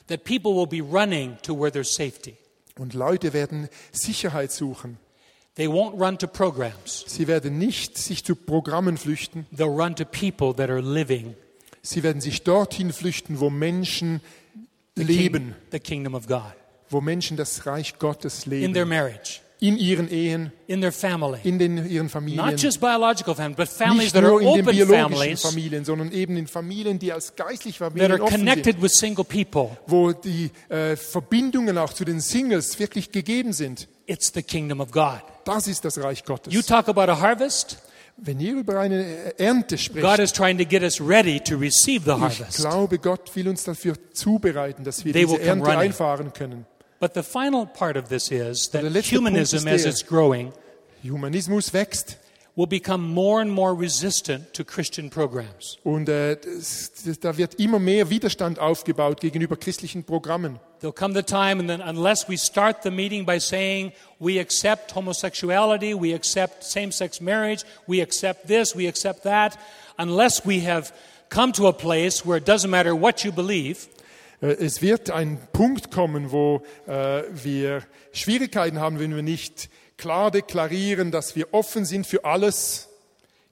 [0.08, 2.38] that people will be running to where there's safety.
[2.78, 4.98] Und Leute werden Sicherheit suchen.
[5.56, 9.46] They won't run to programs, Sie werden nicht sich zu Programmen flüchten.
[9.56, 11.36] they'll run to people that are living
[11.84, 14.22] Sie werden sich dorthin flüchten, wo Menschen
[14.96, 16.54] the, leben, king- the kingdom of God
[16.90, 18.90] wo Menschen das Reich Gottes in their leben.
[18.90, 21.40] marriage, In ihren Ehen, in their family.
[21.44, 22.58] in den, ihren Not Familien.
[22.58, 25.86] just biological families, but families Nicht that are nur in den open biologischen families Familien,
[25.86, 28.48] sondern eben in Familien, die als geistliche that Familien are offen sind.
[28.48, 29.70] connected with single people.
[29.88, 33.88] wo die äh, Verbindungen auch zu den Singles wirklich gegeben sind.
[34.06, 35.22] It's the kingdom of God.
[35.46, 36.66] Das ist das Reich You Gottes.
[36.66, 37.78] talk about a harvest,
[38.18, 42.04] Wenn ihr über eine Ernte God sprecht, is trying to get us ready to receive
[42.06, 42.58] the ich harvest.
[42.58, 45.80] glaube, Gott will uns dafür zubereiten, dass wir They diese Ernte running.
[45.80, 46.66] einfahren können.
[47.00, 50.54] But the final part of this is that der humanism, ist as der- it's growing,
[51.04, 52.18] Humanismus wächst
[52.56, 55.78] will become more and more resistant to Christian programs.
[55.84, 60.60] und äh, das, das, da wird immer mehr Widerstand aufgebaut gegenüber christlichen Programmen.
[60.82, 64.94] There'll come the time, and then unless we start the meeting by saying we accept
[64.94, 69.58] homosexuality, we accept same sex marriage, we accept this, we accept that,
[69.98, 70.92] unless we have
[71.30, 73.88] come to a place where it doesn't matter what you believe,
[74.42, 80.32] Äh, Es wird ein Punkt kommen, wo äh, wir Schwierigkeiten haben, wenn wir nicht klar
[80.32, 82.90] deklarieren, dass wir offen sind für alles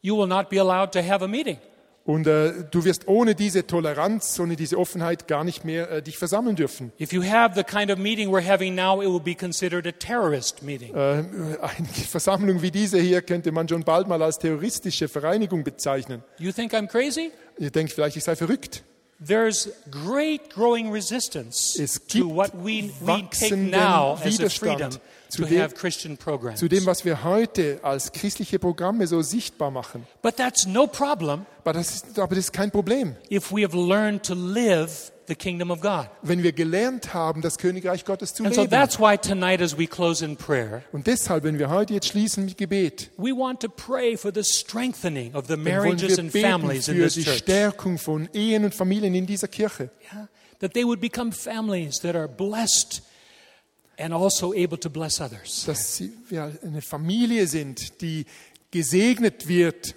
[0.02, 1.58] you will not be allowed to have a meeting.
[2.04, 6.18] Und äh, du wirst ohne diese Toleranz, ohne diese Offenheit gar nicht mehr äh, dich
[6.18, 6.92] versammeln dürfen.
[7.00, 9.92] If you have the kind of meeting we're having now, it will be considered a
[9.92, 10.96] terrorist meeting.
[10.96, 16.24] Äh, eine Versammlung wie diese hier könnte man schon bald mal als terroristische Vereinigung bezeichnen.
[16.40, 17.32] You think I'm crazy?
[17.60, 18.84] Ihr denkt vielleicht, ich sei verrückt.
[19.24, 24.90] There's great growing resistance Es to gibt what we, we take now as a freedom
[25.32, 26.56] zu dem-.
[26.56, 30.06] Zu dem, was wir heute als christliche Programme so sichtbar machen.
[30.22, 33.16] But that's no problem Aber das ist, aber das ist kein Problem.
[33.32, 36.08] if we have learned to live the kingdom of God.
[36.22, 38.72] Wenn wir gelernt haben, das Königreich Gottes zu And so leben.
[38.72, 42.46] that's why tonight, as we close in prayer, Und deshalb, wenn wir heute jetzt schließen
[42.46, 46.50] mit Gebet, we want to pray for the strengthening of the marriages wir and beten
[46.52, 47.38] families in für this die church.
[47.38, 49.90] Stärkung von Ehen und Familien in dieser Kirche.
[50.14, 50.28] Yeah?
[50.60, 53.02] That they would become families that are blessed
[54.02, 55.66] and also able to bless others.
[55.66, 58.26] Dass sie, wir eine Familie sind, die
[58.72, 59.96] gesegnet wird,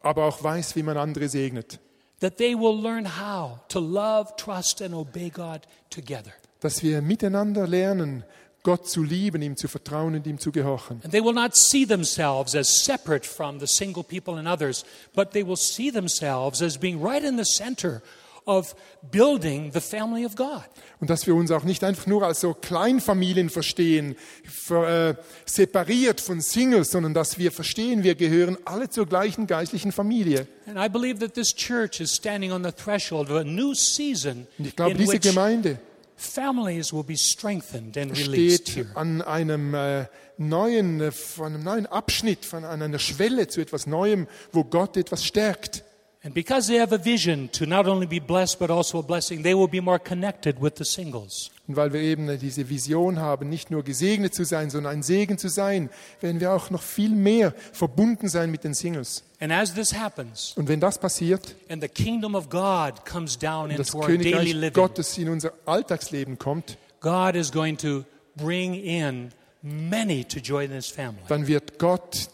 [0.00, 1.78] aber auch weiß, wie man andere segnet.
[2.20, 6.32] That they will learn how to love, trust, and obey God together.
[6.60, 8.24] Dass wir miteinander lernen,
[8.62, 11.00] Gott zu lieben, ihm zu vertrauen und ihm zu gehorchen.
[11.02, 14.84] And they will not see themselves as separate from the single people and others,
[15.14, 18.02] but they will see themselves as being right in the center
[18.46, 18.74] of
[19.10, 20.64] building the family of God.
[21.00, 25.14] Und dass wir uns auch nicht einfach nur als so Kleinfamilien verstehen, ver, äh,
[25.46, 30.46] separiert von Singles, sondern dass wir verstehen, wir gehören alle zur gleichen geistlichen Familie.
[30.66, 34.46] And I believe that this church is standing on the threshold of a new season
[34.58, 35.78] Und ich glaube, in diese Gemeinde
[36.20, 38.96] families will be strengthened and released steht here.
[38.96, 43.86] an einem äh, neuen, äh, von einem neuen Abschnitt, von an einer Schwelle zu etwas
[43.86, 45.82] Neuem, wo Gott etwas stärkt.
[46.22, 49.42] And because they have a vision to not only be blessed but also a blessing,
[49.42, 51.50] they will be more connected with the singles.
[51.66, 55.38] Und weil wir eben diese Vision haben, nicht nur gesegnet zu sein, sondern ein Segen
[55.38, 55.88] zu sein,
[56.20, 59.22] werden wir auch noch viel mehr verbunden sein mit den Singles.
[59.40, 63.70] And as this happens, Und wenn das passiert and the kingdom of God comes down
[63.70, 68.04] und das into our daily living, Gottes in unser Alltagsleben kommt, God is going to
[68.36, 69.30] bring in
[69.62, 71.22] many to join this family.
[71.28, 72.28] dann wird Gott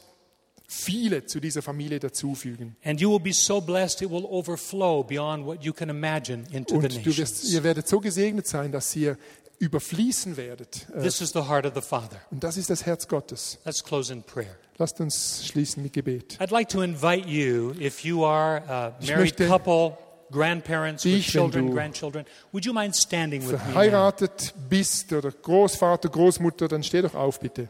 [0.68, 2.76] viele zu dieser Familie dazufügen.
[2.84, 6.80] And you will be so blessed it will overflow beyond what you can imagine into
[6.80, 9.16] the Und du wirst, ihr werdet so gesegnet sein, dass ihr
[9.58, 10.86] überfließen werdet.
[10.94, 12.20] Äh, This is the heart of the Father.
[12.30, 13.58] Und das ist das Herz Gottes.
[13.64, 14.56] Let's close in prayer.
[14.78, 16.36] Lasst uns schließen mit Gebet.
[16.40, 19.96] I'd like to invite you, if you are a Ich married möchte couple,
[20.30, 23.58] grandparents with dich, wenn children, du grandchildren, would you mind standing with me?
[23.58, 27.68] Verheiratet bist oder Großvater, Großmutter, dann steh doch auf, bitte.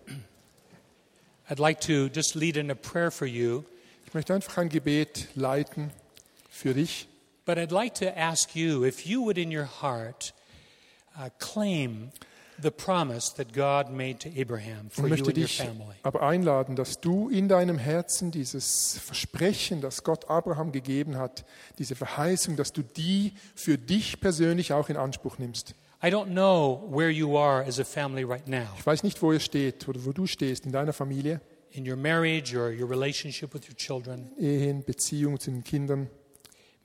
[1.48, 3.64] I'd like to just lead in a prayer for you,
[4.06, 5.90] Ich möchte einfach ein Gebet leiten
[6.50, 7.08] für dich.
[7.44, 10.34] but I'd like to ask you if you would in your heart
[11.16, 12.10] uh, claim
[12.60, 15.94] the promise that God made to Abraham for you möchte and your dich family.
[16.02, 21.44] aber einladen, dass du in deinem Herzen dieses Versprechen, das Gott Abraham gegeben hat,
[21.78, 25.74] diese Verheißung, dass du die für dich persönlich auch in Anspruch nimmst.
[26.06, 29.32] I don't know where you are as a family right now, Ich weiß nicht, wo
[29.32, 31.40] ihr steht oder wo du stehst in deiner Familie,
[31.72, 34.30] in your marriage or your relationship with your children.
[34.38, 36.08] Ehen, Beziehung zu den Kindern.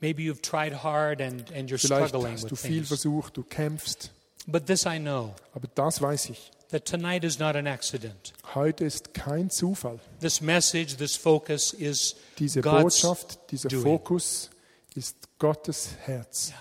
[0.00, 2.88] Maybe you've tried hard and, and you're Vielleicht struggling hast du with viel things.
[2.88, 4.10] versucht, du kämpfst.
[4.48, 6.50] But this I know Aber das weiß ich.
[6.70, 8.32] that tonight is not an accident.
[8.56, 10.00] Heute ist kein Zufall.
[10.20, 13.84] This message, this focus is Diese God's Botschaft, dieser doing.
[13.84, 14.50] Fokus
[14.96, 16.52] ist Gottes Herz.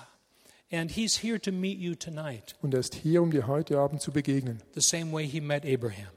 [0.71, 4.01] And he's here to meet you tonight, Und er ist hier, um dir heute Abend
[4.01, 6.07] zu begegnen, the same way he met Abraham.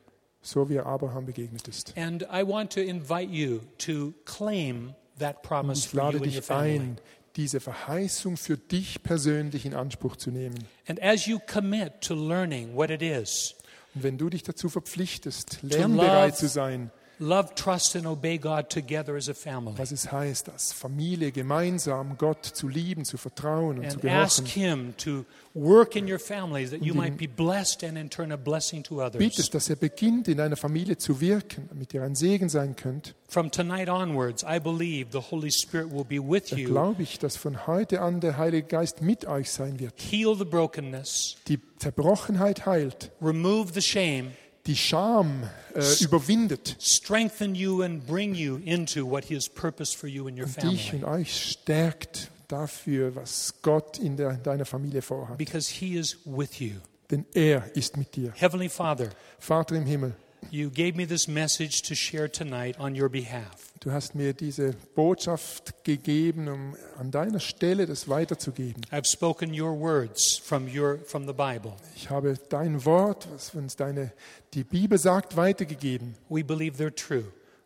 [0.43, 1.93] so wie er Abraham begegnet ist.
[1.97, 6.41] And I want to invite you to claim that promise for you and your dich
[6.43, 6.79] family.
[6.79, 6.97] ein,
[7.37, 10.55] diese Verheißung für dich persönlich in Anspruch zu nehmen.
[10.87, 13.55] And as you commit to learning what it is,
[13.95, 19.17] Und wenn du dich dazu verpflichtest, lernbereit zu sein, love, trust, and obey God together
[19.17, 23.91] as a family, was es heißt, als Familie gemeinsam Gott zu lieben, zu vertrauen und
[23.91, 27.85] zu and ask gehorchen, Him to work in your families that you might be blessed
[27.85, 29.19] and in turn a blessing to others.
[29.19, 33.15] bittest, dass er beginnt, in deiner Familie zu wirken, damit ihr ein Segen sein könnt,
[33.29, 37.37] From tonight onwards, I believe the Holy Spirit will be with you, glaube ich, dass
[37.37, 39.95] von heute an der Heilige Geist mit euch sein wird.
[40.01, 44.33] heal the brokenness, Die Zerbrochenheit heilt, remove the shame,
[44.67, 50.09] die Scham äh, überwindet strengthen you, and bring you into what He has purposed for
[50.09, 51.05] you and your und dich family.
[51.05, 55.39] und euch stärkt dafür, was Gott in, der, in deiner Familie vorhat.
[55.39, 56.75] Because He is with you.
[57.11, 58.33] Denn er ist mit dir.
[58.35, 60.15] Heavenly Father, Vater im Himmel,
[60.51, 63.73] you gave me this message to share tonight on your behalf.
[63.81, 68.83] du hast mir diese Botschaft gegeben, um an deiner Stelle das weiterzugeben.
[68.91, 71.75] I've spoken your words from, your, from the Bible.
[71.97, 74.13] Ich habe dein Wort, was uns deine,
[74.55, 76.15] die Bibel sagt, weitergegeben.
[76.29, 77.25] We believe they're true,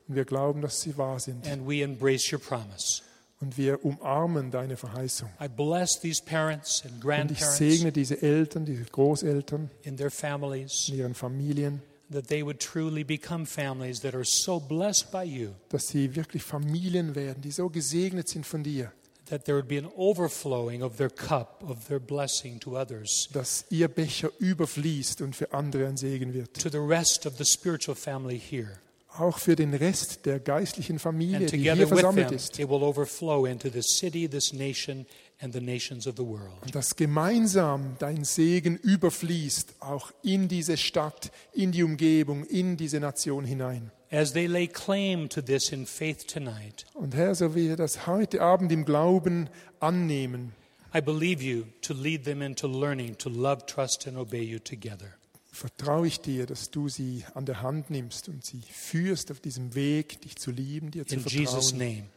[0.09, 1.47] Und wir glauben, dass sie wahr sind.
[1.47, 3.03] and we embrace your promise.
[3.41, 5.29] Und wir umarmen deine Verheißung.
[5.41, 10.11] I bless these parents and Und ich grandparents segne diese Eltern, diese Großeltern in their
[10.11, 11.81] families, in ihren Familien,
[12.11, 16.43] that they would truly become families that are so blessed by you, dass sie wirklich
[16.43, 18.93] Familien werden, die so gesegnet sind von dir,
[19.27, 23.67] that there would be an overflowing of their cup, of their blessing to others, dass
[23.71, 26.55] ihr Becher überfließt und für andere ein Segen wird.
[26.61, 28.79] to the rest of the spiritual family here.
[29.19, 32.59] Auch für den Rest der geistlichen Familie, And die hier versammelt them, ist.
[32.59, 35.07] it will overflow into this city, this nation,
[35.41, 36.53] and the nations of the world.
[36.63, 43.01] Und dass gemeinsam dein Segen überfließt, auch in diese Stadt, in die Umgebung, in diese
[43.01, 43.91] Nation hinein.
[44.11, 48.07] As they lay claim to this in faith tonight, Und Herr, so wie wir das
[48.07, 50.53] heute Abend im Glauben annehmen,
[50.95, 55.13] I believe you to lead them into learning to love, trust, and obey you together.
[55.53, 59.75] vertraue ich dir, dass du sie an der Hand nimmst und sie führst auf diesem
[59.75, 62.09] Weg, dich zu lieben, dir zu In Jesus' vertrauen name.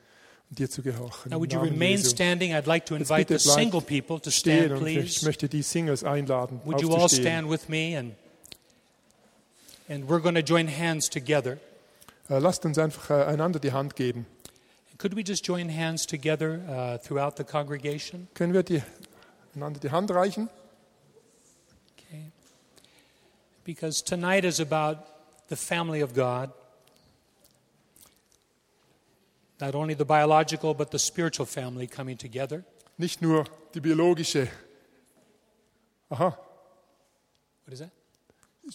[0.52, 1.32] Dir zu gehorchen.
[1.32, 2.10] Now, would you remain Jesu.
[2.10, 2.54] standing?
[2.54, 5.26] I'd like to invite the single people to stand, und ich please.
[5.26, 7.98] möchte die Singles einladen, Would you all stand with me?
[7.98, 8.14] And,
[9.88, 11.58] and we're going to join hands together.
[12.30, 14.26] Äh, Lasst uns einfach äh, einander die Hand geben.
[14.98, 18.28] Could we just join hands together uh, throughout the congregation?
[18.36, 18.84] Können wir die,
[19.56, 20.50] einander die Hand reichen?
[21.98, 22.32] Okay.
[23.64, 25.00] Because tonight is about
[25.50, 26.52] the family of God.
[29.62, 32.64] Not only the biological, but the spiritual family coming together.
[32.98, 34.48] Nicht nur die biologische.
[36.10, 36.36] Aha,
[37.66, 37.92] What is that?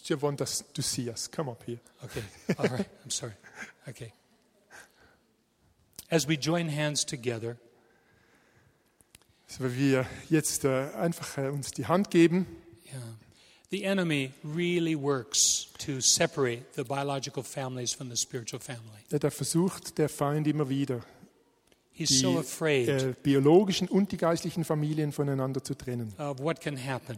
[0.09, 1.29] you want us to see us.
[1.31, 1.79] Come up here.
[2.05, 2.23] Okay.
[2.59, 2.89] All right.
[3.05, 3.33] I'm sorry.
[3.89, 4.13] Okay.
[6.11, 7.57] As we join hands together,
[9.49, 12.47] So, wir jetzt äh, einfach äh, uns die Hand geben.
[12.93, 13.01] yeah,
[13.71, 19.01] the enemy really works to separate the biological families from the spiritual family.
[19.11, 21.01] Da versucht der Feind immer wieder,
[21.93, 26.13] He's die so afraid äh, biologischen und die geistlichen Familien voneinander zu trennen.
[26.19, 27.17] of what can happen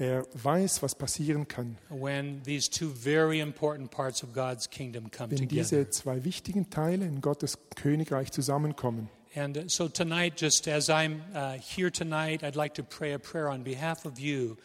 [0.00, 5.30] Er weiß, was passieren kann, when these two very important parts of God's kingdom come
[5.32, 5.62] wenn together.
[5.62, 9.08] diese zwei wichtigen Teile in Gottes Königreich zusammenkommen.
[9.34, 13.18] And uh, so tonight, just as I'm uh, here tonight, I'd like to pray a
[13.18, 14.56] prayer on behalf of you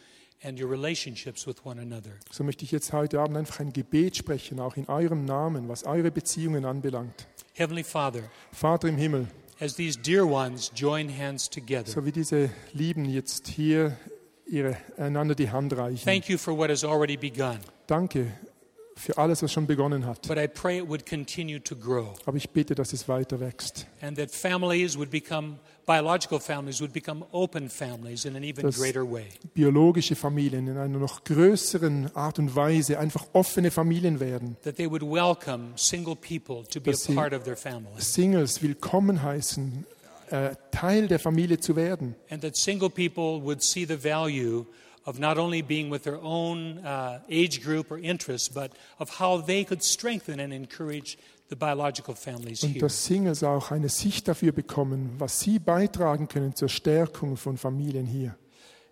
[0.44, 2.12] and your relationships with one another.
[2.30, 5.84] So möchte ich jetzt heute Abend einfach ein Gebet sprechen, auch in eurem Namen, was
[5.84, 7.26] eure Beziehungen anbelangt.
[7.54, 8.22] Heavenly Father,
[8.52, 9.28] Vater im Himmel,
[9.60, 13.96] as these dear ones join hands together, so wie diese Lieben jetzt hier
[14.46, 16.04] ihre, einander die Hand reichen.
[16.04, 17.58] thank you for what has already begun.
[17.86, 18.32] Danke
[18.96, 20.26] für alles, was schon begonnen hat.
[20.28, 23.86] But I pray it would continue to grow Aber ich bitte, dass es weiter wächst.
[24.00, 28.76] and that families would become, biological families would become open families in an even Das-
[28.78, 29.26] greater way.
[29.54, 34.56] Biologische Familien in einer noch größeren Art und Weise einfach offene Familien werden.
[34.62, 38.12] That they would welcome single people to be a Dass sie- part of their families.
[38.14, 39.84] Singles willkommen heißen,
[40.30, 42.14] äh, Teil der Familie zu werden.
[42.30, 44.64] and that single people would see the value
[45.06, 49.38] of not only being with their own uh, age group or interests, but of how
[49.44, 51.16] they could strengthen and encourage
[51.50, 52.80] the biological families Und here.
[52.80, 58.06] dass Singles auch eine Sicht dafür bekommen, was sie beitragen können zur Stärkung von Familien
[58.06, 58.34] hier.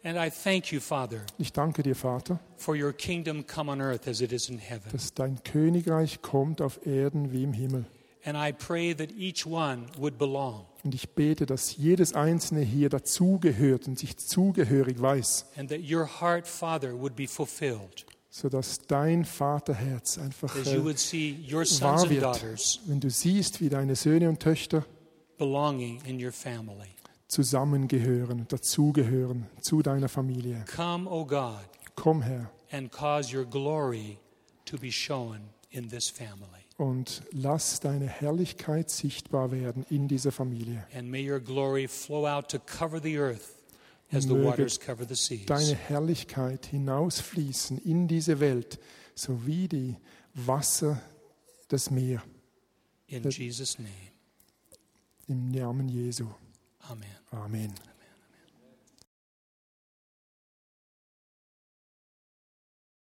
[0.04, 4.08] And I thank you, Father, Ich danke dir, Vater, for your kingdom come on earth
[4.08, 4.90] as it is in heaven.
[4.92, 7.84] dass dein Königreich kommt auf Erden wie im Himmel.
[8.24, 12.88] And I pray that each one would belong Und ich bete, dass jedes Einzelne hier
[12.88, 18.04] dazugehört und sich zugehörig weiß, and that your heart, Father, would be fulfilled
[18.34, 23.68] sodass dein Vaterherz einfach äh, would see your sons wahr wird, wenn du siehst, wie
[23.68, 24.86] deine Söhne und Töchter
[25.36, 26.88] belonging in your family.
[27.28, 30.64] zusammengehören, dazugehören zu deiner Familie.
[30.74, 34.18] Come, O God, Komm her and cause your glory
[34.64, 36.61] to be shown in this family.
[36.82, 40.84] Und lass deine Herrlichkeit sichtbar werden in dieser Familie.
[40.92, 43.54] And may your glory flow out to cover the earth
[44.10, 45.46] as the waters cover the seas.
[45.46, 48.80] Deine Herrlichkeit hinausfließen in diese Welt,
[49.14, 49.96] so wie die
[50.34, 51.00] Wasser
[51.68, 52.20] das Meer.
[53.06, 53.90] In Jesus' name,
[55.28, 56.26] Im Namen Jesu.
[56.80, 57.06] amen.
[57.30, 57.91] Amen.